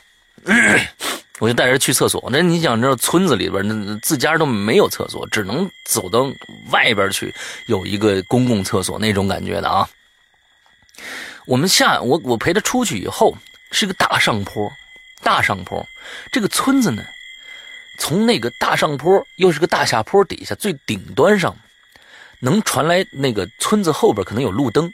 [1.39, 2.29] 我就带着去厕所。
[2.31, 6.31] 那你想知道，村子里边那自家都没有厕所，只能走到
[6.71, 7.35] 外边去，
[7.65, 9.89] 有一个公共厕所那种感觉的啊。
[11.45, 13.37] 我们下我我陪她出去以后，
[13.71, 14.71] 是个大上坡，
[15.21, 15.85] 大上坡。
[16.31, 17.03] 这个村子呢，
[17.99, 21.55] 从那个大上坡又是个大下坡底下最顶端上，
[22.39, 24.91] 能传来那个村子后边可能有路灯，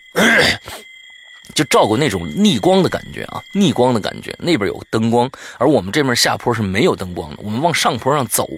[1.54, 4.36] 就照过那种逆光的感觉啊，逆光的感觉。
[4.40, 5.30] 那边有灯光，
[5.60, 7.38] 而我们这边下坡是没有灯光的。
[7.42, 8.50] 我们往上坡上走，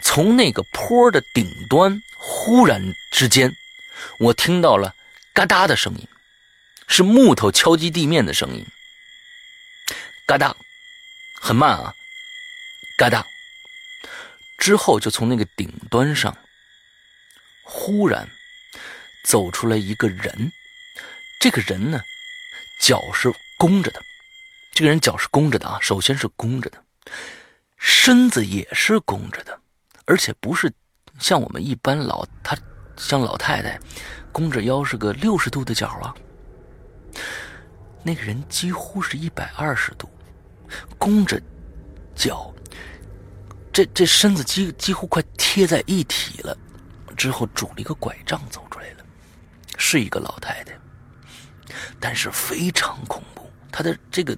[0.00, 3.54] 从那个坡的顶端，忽然之间，
[4.18, 4.94] 我听到了
[5.34, 6.08] 嘎哒的声音，
[6.86, 8.64] 是木头敲击地面的声音，
[10.24, 10.54] 嘎哒。
[11.40, 11.94] 很慢啊，
[12.96, 13.24] 嘎哒，
[14.58, 16.36] 之后就从那个顶端上，
[17.64, 18.28] 忽然
[19.24, 20.52] 走出来一个人。
[21.40, 22.02] 这个人呢，
[22.82, 24.02] 脚是弓着的。
[24.72, 26.84] 这个人脚是弓着的啊，首先是弓着的，
[27.76, 29.58] 身子也是弓着的，
[30.04, 30.72] 而且不是
[31.18, 32.58] 像我们一般老他
[32.96, 33.80] 像老太太
[34.32, 36.14] 弓着腰是个六十度的角啊。
[38.02, 40.10] 那个人几乎是一百二十度。
[40.98, 41.40] 弓着
[42.14, 42.52] 脚，
[43.78, 46.58] 这这身子几几乎快贴在一起了。
[47.16, 49.04] 之后拄了一个拐杖走出来了，
[49.76, 50.76] 是一个老太太，
[52.00, 53.48] 但是非常恐怖。
[53.70, 54.36] 她的这个，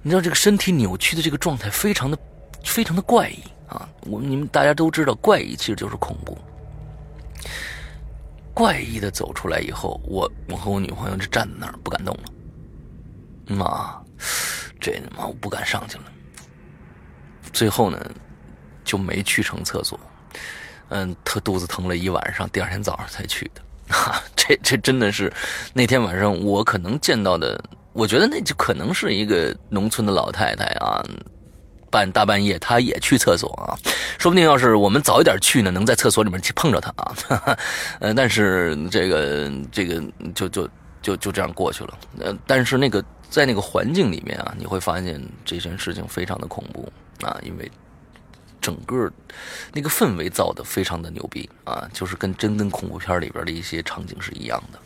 [0.00, 2.16] 你知道这个身体扭曲的这个状态，非常的
[2.64, 3.86] 非常的怪异啊！
[4.06, 6.38] 我们你们大家都知道，怪异其实就是恐怖。
[8.54, 13.54] 怪异的走出来以后，我我和我女朋友就站在那儿不敢动了。
[13.54, 14.02] 妈。
[14.80, 16.04] 这他妈我不敢上去了。
[17.54, 17.98] 最后呢，
[18.84, 19.98] 就没去成厕所。
[20.90, 23.62] 嗯，他肚子疼了一晚上，第二天早上才去的。
[23.88, 25.32] 哈，这这真的是
[25.72, 27.58] 那天晚上我可能见到的，
[27.92, 31.02] 我觉得那就可能是一个农村的老太太啊，
[31.90, 33.72] 半大半夜她也去厕所啊，
[34.18, 37.56] 说不定要是我们早一点去呢，能在厕所里面去碰着她啊。
[38.00, 40.02] 呃，但是这个这个
[40.34, 40.68] 就就
[41.00, 41.98] 就就这样过去了。
[42.20, 43.02] 呃，但是那个。
[43.30, 46.88] 在那个环境里面啊，你会发现这件事情非常的恐怖
[47.24, 47.70] 啊，因为
[48.60, 49.10] 整个
[49.72, 54.78] 那个氛围造的非常的牛逼啊，就是跟真跟恐怖片里边的一些场景是一样的。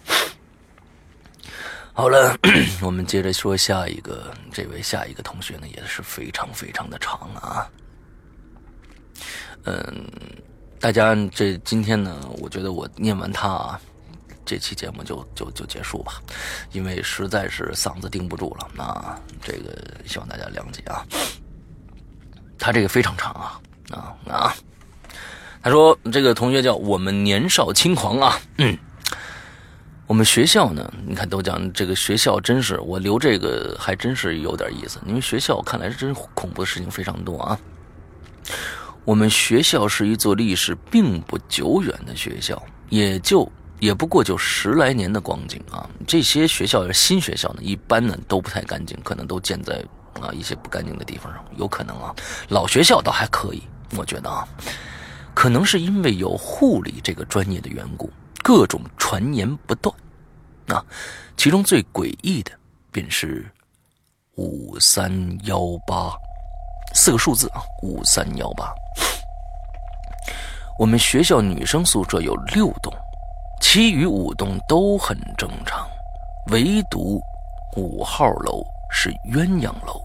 [1.92, 2.38] 好了，
[2.80, 7.68] 我们接着说下一个，这位下一个同学呢也是非常非常的长啊。
[9.64, 10.06] 嗯，
[10.78, 13.80] 大家这今天呢，我觉得我念完他啊。
[14.46, 16.22] 这期节目就就就结束吧，
[16.72, 18.66] 因为实在是嗓子顶不住了。
[18.72, 19.76] 那这个
[20.06, 21.04] 希望大家谅解啊。
[22.58, 24.54] 他这个非常长啊啊啊！
[25.62, 28.38] 他说这个同学叫我们年少轻狂啊。
[28.58, 28.76] 嗯，
[30.06, 37.58] 我们学校呢，你看都讲这个学校真是我留这个还真是有点意思，因为学校看来是真恐怖的事情非常多啊。
[39.04, 43.50] 我们学校是一座历史并不久远的学校，也就。
[43.80, 45.88] 也不过就十来年的光景啊！
[46.04, 49.80] 这些学校新学校呢，一般呢都不太干净，可能都建在
[50.20, 52.14] 啊一些不干净的地方上，有可能啊。
[52.48, 53.62] 老学校倒还可以，
[53.96, 54.46] 我觉得啊，
[55.34, 58.10] 可能是因为有护理这个专业的缘故，
[58.42, 59.94] 各种传言不断。
[60.68, 60.84] 啊，
[61.36, 62.52] 其中最诡异的
[62.90, 63.50] 便是
[64.36, 65.10] 五三
[65.44, 66.12] 幺八
[66.94, 68.72] 四个数字啊，五三幺八。
[70.78, 72.92] 我们学校女生宿舍有六栋。
[73.60, 75.86] 其余五栋都很正常，
[76.52, 77.20] 唯独
[77.76, 79.97] 五号楼是鸳鸯楼，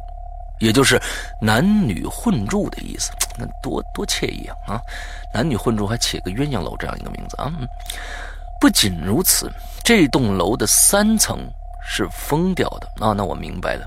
[0.64, 0.98] 也就是
[1.42, 3.12] 男女混住的意思。
[3.38, 4.76] 那多多惬意啊！
[4.76, 4.82] 啊，
[5.34, 7.52] 男女混住还起个鸳鸯楼这样一个名字啊。
[8.62, 9.52] 不仅如此，
[9.84, 11.38] 这栋楼的三层
[11.86, 13.12] 是封掉的啊。
[13.12, 13.86] 那我明白了，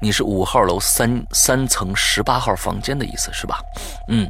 [0.00, 3.60] 你是五号楼三三层十八号房间的意思是吧？
[4.08, 4.26] 嗯，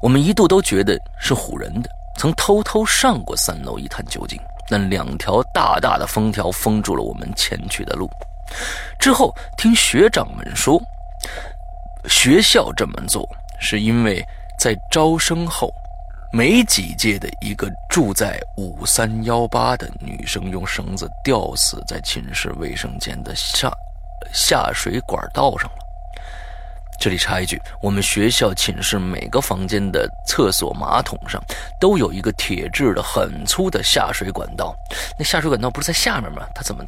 [0.00, 1.90] 我们一度都觉得是唬人的。
[2.16, 4.38] 曾偷偷上过三楼一探究竟，
[4.68, 8.08] 但两条大大的封条封住了我们前去的路。
[8.98, 10.80] 之后听学长们说，
[12.08, 13.28] 学校这么做
[13.58, 14.24] 是因为
[14.58, 15.72] 在招生后，
[16.32, 23.70] 没几届的一个住在五三幺八的女生用绳子吊死在寝室卫生间的下
[24.32, 25.76] 下水管道上了。
[27.00, 31.42] 这里插一句，我们学校寝室每个房间的厕所马桶上
[31.80, 34.76] 都有一个铁质的很粗的下水管道。
[35.18, 36.46] 那下水管道不是在下面吗？
[36.54, 36.84] 它怎么？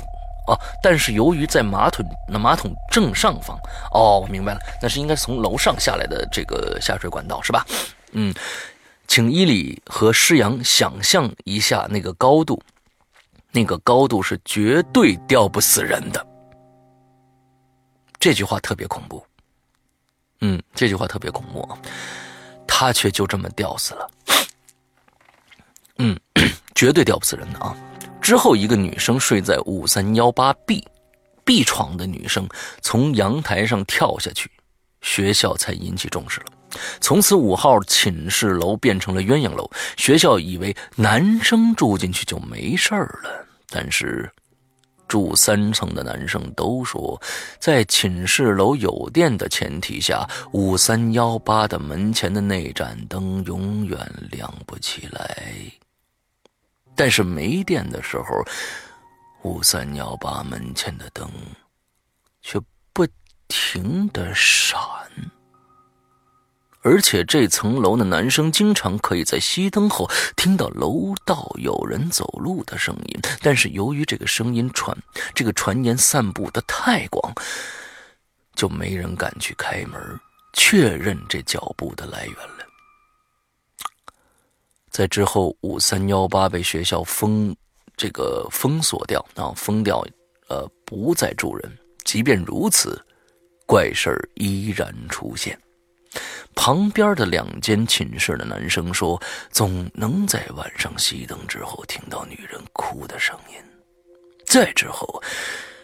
[0.47, 3.57] 哦，但是由于在马桶那马桶正上方。
[3.93, 7.67] 哦，我明白了，那是应该从楼上下来的这个下水管道是吧？
[8.13, 8.35] 嗯，
[9.07, 12.63] 请伊里和施阳想象一下那个高度，
[13.51, 16.27] 那个高度是绝对吊不死人的。
[18.19, 19.25] 这句话特别恐怖。
[20.41, 21.79] 嗯，这句话特别恐怖啊，
[22.67, 24.11] 他却就这么吊死了。
[25.99, 26.19] 嗯，
[26.75, 27.77] 绝对吊不死人的啊！
[28.23, 32.49] 之后一个女生睡在五三幺八 B，B 床的女生
[32.81, 34.49] 从阳台上跳下去，
[35.01, 36.47] 学校才引起重视了。
[37.01, 44.31] 从此五号寝室楼变成了鸳鸯楼，学校以为男生住进去就没事儿了，但是。
[45.09, 47.21] 住三层的男生都说，
[47.59, 53.99] 在寝室楼有电的前提下，五三幺八的门前的那盏灯永远
[54.31, 55.37] 亮不起来。
[56.95, 58.25] 但是没电的时候，
[59.43, 61.31] 五三幺八门前的灯
[62.43, 62.61] 却
[62.93, 63.07] 不
[63.49, 64.79] 停的闪。
[66.85, 74.97] 而且这层楼的男生经常可以在熄灯后听到楼道有人走路的声音，但是由于这个声音传，
[75.33, 77.33] 这个传言散布的太广，
[78.57, 80.21] 就没人敢去开门
[80.55, 82.37] 确认这脚步的来源。
[84.93, 87.57] 在之后，五三幺八被学校封，
[87.97, 90.05] 这个封锁掉啊，封掉，
[90.49, 91.79] 呃，不再住人。
[92.05, 93.03] 即便如此，
[93.67, 95.59] 怪事儿依然出现。
[96.55, 99.19] 旁边的两间寝室的男生说，
[99.51, 103.57] 总能在晚上熄灯之后听到女人哭的声音。
[104.45, 105.23] 再之后，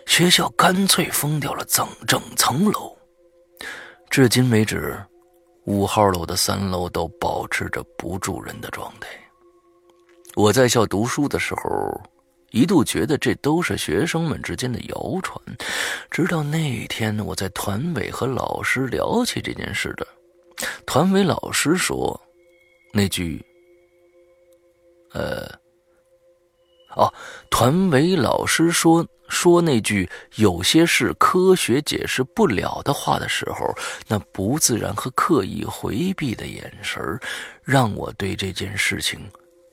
[0.04, 2.94] 学校干脆封掉了整整层楼。
[4.10, 5.02] 至今为止，
[5.68, 9.08] 五号楼的三楼都保持着不住人的状态。
[10.34, 12.02] 我在校读书的时候，
[12.52, 15.38] 一度觉得这都是学生们之间的谣传，
[16.10, 20.06] 直到那天我在团委和老师聊起这件事的。
[20.86, 22.18] 团委老师说
[22.94, 23.44] ：“那句，
[25.12, 25.46] 呃，
[26.98, 27.14] 哦，
[27.48, 33.72] 团委老师说说那句有些事科学解释不了的话的时候，
[34.06, 37.00] 那不自然和刻意回避的眼神
[37.62, 39.20] 让我对这件事情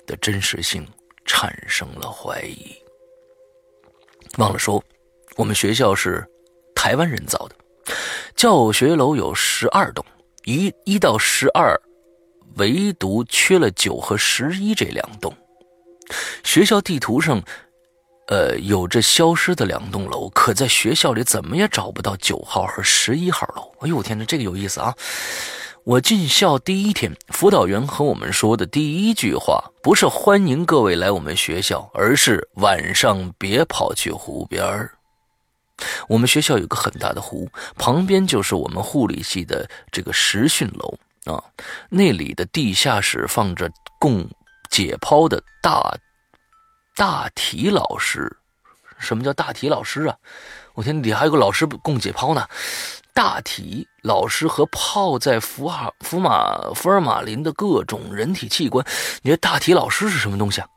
[0.06, 0.88] 的真实性
[1.26, 2.74] 产生了怀疑。
[4.38, 4.84] 忘了说，
[5.36, 6.26] 我们学校是
[6.76, 7.56] 台湾人造的，
[8.36, 10.06] 教学楼有十二栋。”
[10.48, 11.76] 一一到十二，
[12.58, 15.36] 唯独缺了九和十一这两栋。
[16.44, 17.42] 学校地图上，
[18.28, 23.72] 呃，有着消失的两栋楼，可在学校里怎么也找不到九号和十一号楼。
[23.82, 24.96] 哎呦，我天哪，这个有意思啊！
[25.84, 34.92] 我进校第一天，辅导员和我们说的第一句话不是欢迎各位来我们学校，而是晚上别跑去湖边儿。
[36.08, 37.48] 我们学校有个很大的湖，
[37.78, 40.98] 旁边就是我们护理系的这个实训楼
[41.32, 41.44] 啊。
[41.90, 44.28] 那里的地下室放着供
[44.76, 45.98] 解剖的大
[46.98, 48.30] 大体老师。
[49.00, 50.18] 什么叫大体老师啊？
[50.74, 52.46] 我天，底下还有个老师供解剖呢。
[53.14, 58.86] 大体老师和泡在福尔福马福尔马林的各种人体器官。
[59.22, 60.68] 你说大体老师是什么东西啊？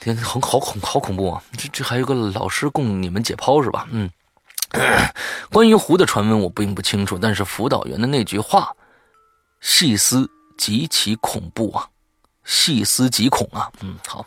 [0.00, 1.42] 天，很好恐好恐怖啊！
[1.58, 3.86] 这这还有个老师供你们解剖是吧？
[3.90, 4.08] 嗯，
[5.52, 8.74] 关于湖的传闻我并不清楚，但是辅导员的那句话，
[9.60, 11.86] 细思极其恐怖啊，
[12.44, 13.70] 细思极恐啊！
[13.80, 14.24] 嗯，好，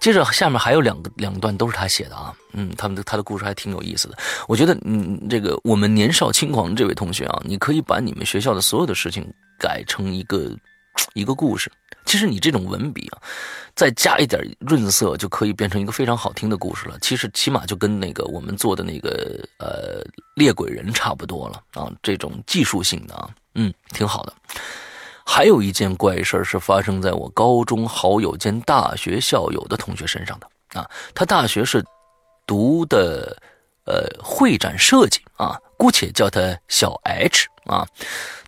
[0.00, 4.18] 接着下面还有两个两段都是他写的啊，嗯，他们的他的故事还挺有意思的。
[4.46, 9.26] 我觉得，嗯，这个我们年少轻狂这位同学啊，你可以把你们学校的所有的事情
[9.58, 10.50] 改成一个
[11.14, 11.72] 一个故事。
[12.04, 13.18] 其实你这种文笔啊，
[13.74, 16.96] 再加一点润色，就可以变成一个非常好听的故事了。
[17.00, 20.04] 其实起码就跟那个我们做的那个呃
[20.36, 24.32] 猎鬼人差不多了啊，这种技术性的啊，嗯，挺好的。
[25.26, 31.84] 还有一件怪事是发生在我高中好友兼大学校友的同学身上的啊，他大学是
[32.46, 33.36] 读的
[33.84, 37.86] 呃会展设计啊，姑且叫他小 H 啊，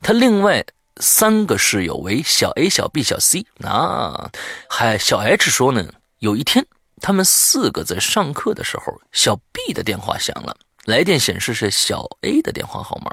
[0.00, 0.64] 他另外。
[1.00, 4.28] 三个室友为小 A、小 B、小 C 啊，
[4.68, 5.86] 还小 H 说呢，
[6.18, 6.66] 有一天
[7.00, 10.56] 他们四个在上课的时候，小 B 的电话响了，
[10.86, 13.12] 来电显示是小 A 的电话号码。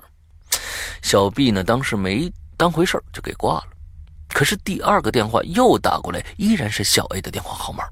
[1.03, 3.67] 小 B 呢当时没当回事就给挂了。
[4.29, 7.85] 可是第二个电话又打过来，依然是小 A 的电话号码。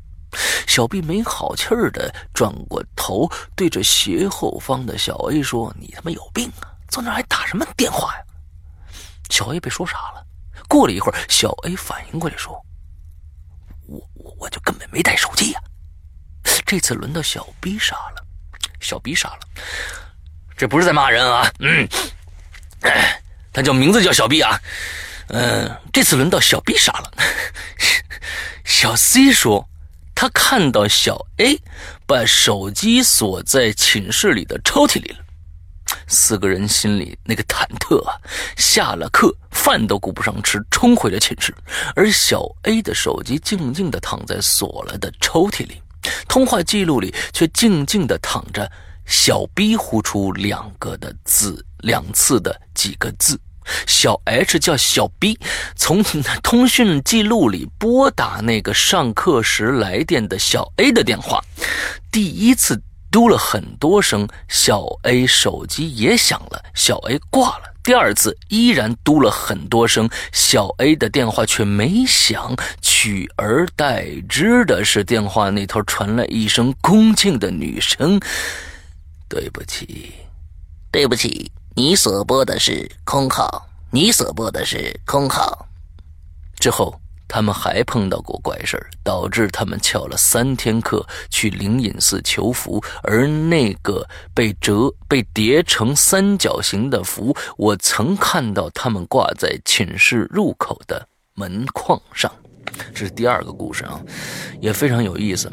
[0.67, 8.23] 小 B 没好气儿的转过头，对着斜后方的小 A 说：“你他妈有病啊，坐那还打什么电话呀？”
[9.29, 10.25] 小 A 被说傻了，
[10.67, 12.59] 过了一会儿，小 A 反应过来，说
[13.87, 15.61] ：“我我我就根本没带手机呀。”
[16.65, 18.25] 这次轮到小 B 傻了，
[18.79, 19.39] 小 B 傻了，
[20.57, 21.87] 这不是在骂人啊，嗯，
[23.53, 24.59] 他叫名字叫小 B 啊，
[25.27, 27.11] 嗯，这次轮到小 B 傻了，
[28.65, 29.69] 小 C 说
[30.15, 31.61] 他看到小 A
[32.07, 35.17] 把手机锁在寝室里的抽屉里了。
[36.07, 38.15] 四个人心里那个忐忑啊！
[38.57, 41.53] 下了课，饭都顾不上吃，冲回了寝室。
[41.95, 45.81] 而小 A 的手机静静地躺在锁了的抽屉里，
[46.27, 48.69] 通话记录里却静静地躺着
[49.05, 53.39] 小 B 呼出两个的字，两次的几个字。
[53.87, 55.39] 小 H 叫小 B，
[55.75, 56.03] 从
[56.41, 61.41] 通讯记录里拨打那个上课时来电的小 A 的电话，
[62.11, 67.73] 第一次嘟了很多声，小 A 手机也响了，小 A 挂了。
[67.83, 78.19] 第二次依然嘟了很多声，小 A 的电话却没响，取而代之的是电话那头传来一声恭敬的女声
[79.33, 80.13] ：“对不起，
[80.91, 85.67] 对不起。”你所拨的是空号，你所拨的是空号。
[86.59, 92.79] 之后，他们还碰到过怪事导致他们翘了三天课去灵隐寺求符。
[93.01, 102.31] 而那个被折、被叠成三角形的符，我曾看到他们挂在寝室入口的门框上。
[102.93, 103.99] 这是第二个故事啊，
[104.61, 105.51] 也非常有意思。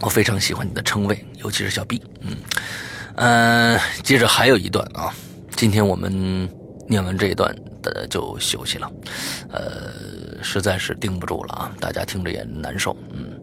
[0.00, 2.00] 我非常喜欢你的称谓，尤其是小 B。
[2.20, 2.36] 嗯
[3.20, 5.12] 嗯，接着还有一段啊。
[5.54, 6.48] 今天我们
[6.88, 8.90] 念完这一段的就休息了，
[9.50, 11.70] 呃，实在是盯不住了啊！
[11.78, 13.38] 大家听着也难受，嗯。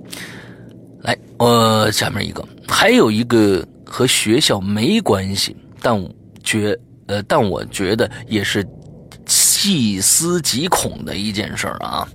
[1.01, 5.95] 来，我下面一个，还有一个和学校没关系，但
[6.43, 6.75] 觉
[7.05, 8.67] 呃，但我觉得也是
[9.27, 12.07] 细思极恐的一件事啊。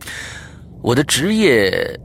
[0.82, 1.96] 我的职业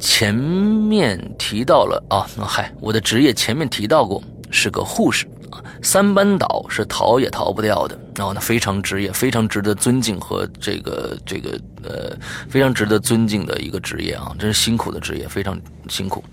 [0.00, 4.20] 前面提到了啊，嗨，我的职业前面提到过
[4.50, 5.62] 是个护士啊。
[5.82, 12.16] 三班倒是逃也逃不掉的，然后呢，非常职业，非常值得尊敬和这个这个呃，
[12.48, 16.24] 非常值得尊敬的一个职业啊，真是辛苦的职业，非常辛苦。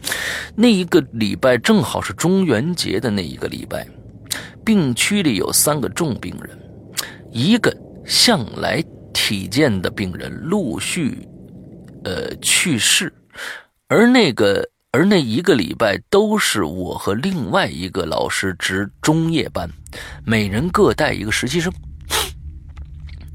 [0.55, 3.87] 那一个礼拜正好是中元节的那一个礼拜，
[4.65, 6.57] 病区里有三个重病人，
[7.31, 8.83] 一个向来
[9.13, 11.27] 体健的病人陆续
[12.03, 13.13] 呃去世，
[13.87, 14.67] 而那个。
[14.93, 19.67] 而那一个礼拜都是我和另外一个老师值中夜班，
[20.23, 21.73] 每人各带一个实习生。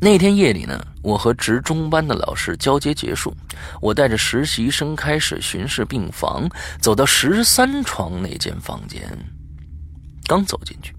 [0.01, 3.37] 那天夜里呢，我和值中班的老师交接结束，
[3.81, 6.49] 我带着实习生开始巡视病房，
[6.81, 9.03] 走到十三床那间房间，
[10.29, 10.95] 刚走进去，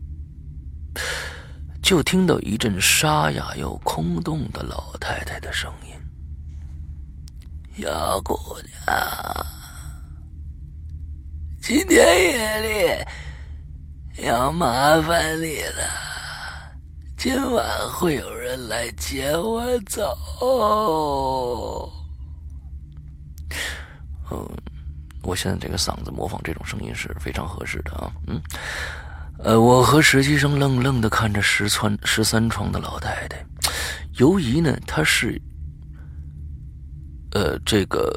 [1.81, 5.93] 就听到一阵沙哑又空洞的老太太的声音
[7.81, 8.37] ：“小姑
[8.85, 9.45] 娘。”
[11.69, 12.61] 今天夜
[14.17, 15.83] 里要麻烦你了，
[17.15, 20.17] 今晚会有人来接我走。
[24.31, 24.49] 嗯，
[25.21, 28.11] 我现在这个嗓子模仿这种声音是非常合适的啊。
[28.25, 28.41] 嗯，
[29.37, 33.45] 呃，我和实习生愣愣的看着十川十三床的老太太，
[34.13, 35.39] 由于呢，她是，
[37.29, 38.11] 呃，这个。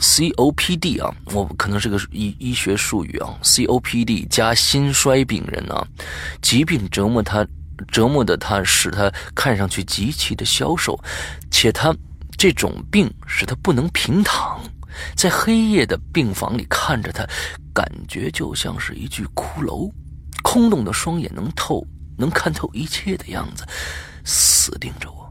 [0.00, 3.38] COPD 啊，我可能是个医医学术语啊。
[3.42, 5.86] COPD 加心衰病人啊，
[6.40, 7.46] 疾病折磨他，
[7.88, 10.98] 折磨的他使他看上去极其的消瘦，
[11.50, 11.94] 且他
[12.38, 14.58] 这种病使他不能平躺，
[15.14, 17.26] 在黑夜的病房里看着他，
[17.74, 19.92] 感觉就像是一具骷髅，
[20.42, 21.86] 空洞的双眼能透，
[22.16, 23.66] 能看透一切的样子，
[24.24, 25.30] 死盯着我。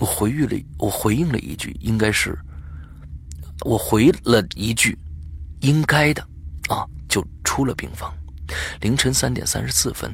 [0.00, 2.38] 我回忆了，我回应了一句，应该是。
[3.64, 4.98] 我回了一句
[5.60, 6.22] ：“应该的。”
[6.68, 8.14] 啊，就出了病房。
[8.80, 10.12] 凌晨三点三十四分，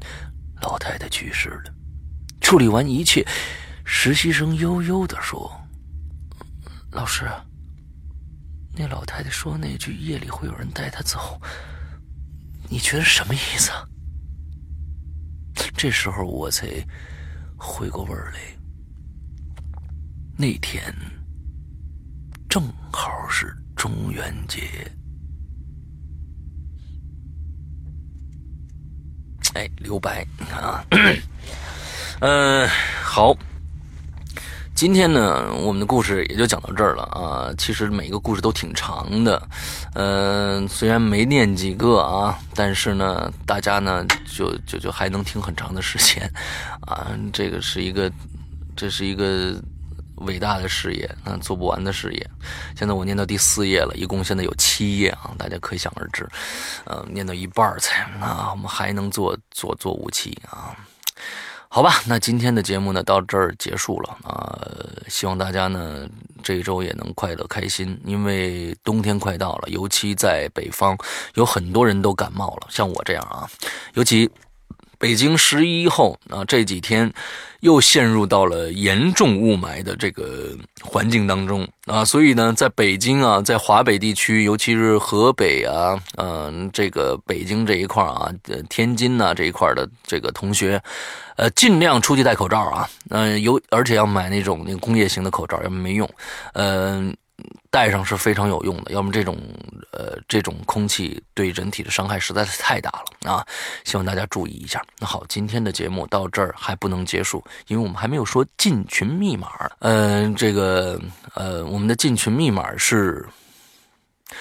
[0.62, 1.74] 老太太去世了。
[2.40, 3.26] 处理完一切，
[3.84, 5.52] 实习生悠悠的说
[6.90, 7.28] ：“老师，
[8.74, 11.40] 那老太太说那句夜里会有人带她走，
[12.70, 13.70] 你觉得什么意思？”
[15.76, 16.66] 这时候我才
[17.56, 18.40] 回过味儿来。
[20.36, 20.94] 那天。
[22.48, 24.62] 正好是中元节，
[29.52, 30.82] 哎，留白，你看啊，
[32.20, 32.66] 嗯，
[33.04, 33.36] 好，
[34.74, 37.52] 今天呢，我们的故事也就讲到这儿了啊。
[37.58, 39.48] 其实每个故事都挺长的，
[39.92, 46.26] 嗯，虽然没念几个啊，但是呢，大家呢，就就就还能听很长的时间
[46.86, 47.14] 啊。
[47.30, 48.10] 这个是一个，
[48.74, 49.62] 这是一个。
[50.20, 52.30] 伟大的事业，那做不完的事业。
[52.76, 56.28] 现在我念到第四页了，一共现在有七页啊，大家可想而知。
[56.84, 60.74] 呃，念到一半才，那我们还能做做做武器啊？
[61.68, 64.58] 好吧，那今天的节目呢到这儿结束了啊。
[65.08, 66.08] 希望大家呢
[66.42, 70.96] 这一周也能快乐开心，因为冬天快到了，尤其在北方，
[71.34, 73.48] 有很多人都感冒了，像我这样啊，
[73.94, 74.30] 尤其。
[74.98, 77.12] 北京十一后啊，这几天
[77.60, 88.28] 又陷入到了严重雾霾的这个环境当中啊，所以呢，在北京啊，在华北地区，尤其是河北啊，嗯，这个北京这一块啊，
[88.68, 90.82] 天津呐这一块的这个同学，
[91.36, 96.08] 呃，尽量出去戴口罩啊，嗯，有而且要买那种那个工业型的口罩，要么没用，
[96.54, 97.16] 嗯。
[97.70, 99.36] 戴上是非常有用的，要么这种
[99.92, 103.46] 呃这种空气对人体的伤害实在是太大了啊！
[103.84, 104.82] 希望大家注意一下。
[104.98, 109.70] 那好，今天的节目到这儿还不能结束，因为我们还没有说进群密码。
[109.80, 111.00] 嗯，这个
[111.34, 113.28] 呃，我们的进群密码是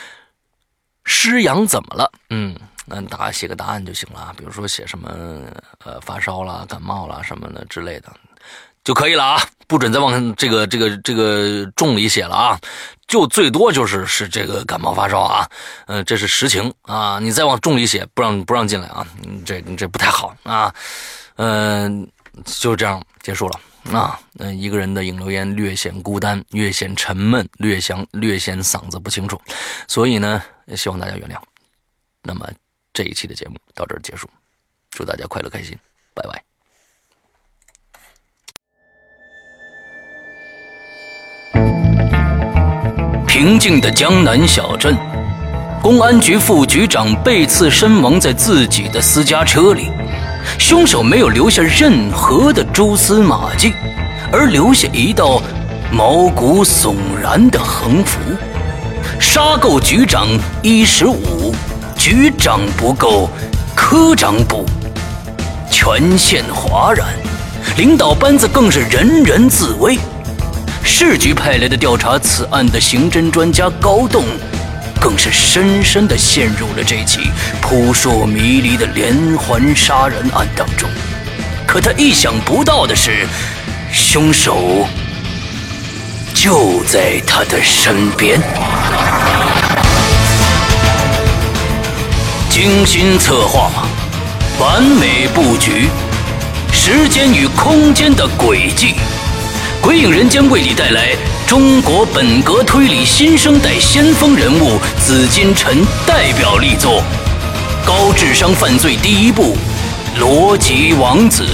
[1.04, 2.12] “师阳怎么了”？
[2.32, 5.42] 嗯，那大家写个答案就行了，比如说写什么
[5.84, 8.12] 呃发烧啦、感冒啦什么的之类的。
[8.88, 12.58] 就可以了啊，不准再往这个这个这个重里写了啊，
[13.06, 15.46] 就最多就是是这个感冒发烧啊，
[15.88, 19.06] 嗯，这是实情啊，你再往重里写，不让不让进来啊，
[19.46, 20.74] 这这不太好啊，
[21.36, 22.10] 嗯，
[22.46, 23.60] 就这样结束了
[23.92, 29.38] 啊，嗯，一个人的引流言略显孤单，略显沉闷，略显略显嗓子不清楚，
[29.90, 30.42] 所以呢，
[30.78, 31.36] 希望大家原谅。
[32.24, 32.50] 那么
[32.94, 34.30] 这一期的节目到这儿结束，
[34.92, 35.78] 祝大家快乐开心，
[36.14, 36.42] 拜拜。
[43.38, 44.98] 平静的江南小镇，
[45.80, 49.92] 公安局副局长被刺身亡在自己的私家车里，
[50.58, 53.74] 凶手没有留下任何的蛛丝马迹，
[54.32, 55.40] 而留下一道
[55.92, 58.18] 毛骨悚然的横幅
[59.22, 60.28] ：“杀够局长
[60.64, 61.54] 一十五，
[61.96, 63.30] 局长不够，
[63.76, 64.66] 科长补。”
[65.70, 67.06] 全县哗然，
[67.78, 69.96] 领导班子更是人人自危。
[70.90, 74.24] 市局派来的调查此案的刑侦专家高栋，
[75.00, 77.30] 更是深深的陷入了这起
[77.62, 80.90] 扑朔迷离的连环杀人案当中。
[81.68, 83.28] 可他意想不到的是，
[83.92, 84.88] 凶手
[86.34, 88.40] 就在他的身边。
[92.50, 93.70] 精心策划，
[94.58, 95.90] 完美布局，
[96.72, 98.96] 时间与空间的轨迹。
[99.88, 101.16] 鬼影人间为你带来
[101.48, 107.02] 中国本格推理新生代先锋人物紫金陈代表力作
[107.88, 109.56] 《高智商犯罪第一部：
[110.20, 111.46] 逻辑王子》。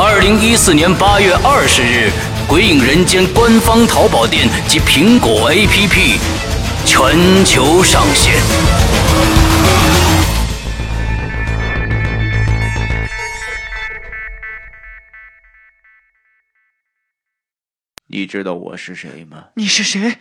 [0.00, 2.12] 二零一四年八月二十日，
[2.46, 6.18] 鬼影人间官方淘宝店及苹果 APP
[6.86, 8.34] 全球上线。
[18.18, 19.44] 你知道我是谁吗？
[19.54, 20.16] 你是谁？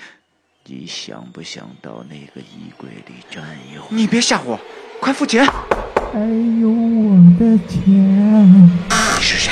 [0.65, 3.43] 你想不想到那个衣柜里站
[3.73, 3.89] 一会儿？
[3.89, 4.59] 你别吓我，
[4.99, 5.43] 快付钱！
[6.13, 6.19] 还
[6.61, 7.81] 有我的钱。
[7.89, 9.51] 你是谁？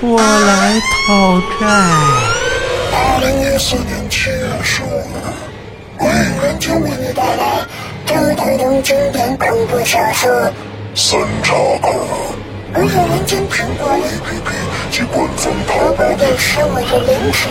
[0.00, 1.66] 我来讨债。
[2.94, 5.20] 二零一四年七月十五日，
[5.98, 7.66] 鬼影人间为你带来
[8.06, 10.30] 周德东经典恐怖小说
[10.94, 12.34] 《三岔口》。
[12.76, 14.50] 而有人间苹果 app
[14.90, 17.48] 及官方淘宝的十五种零食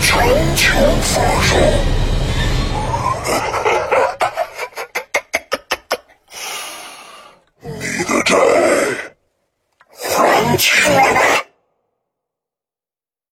[0.00, 0.16] 全
[0.56, 0.64] 球
[1.02, 1.50] 发售
[7.60, 8.34] 你的债
[9.92, 11.45] 还清了吗？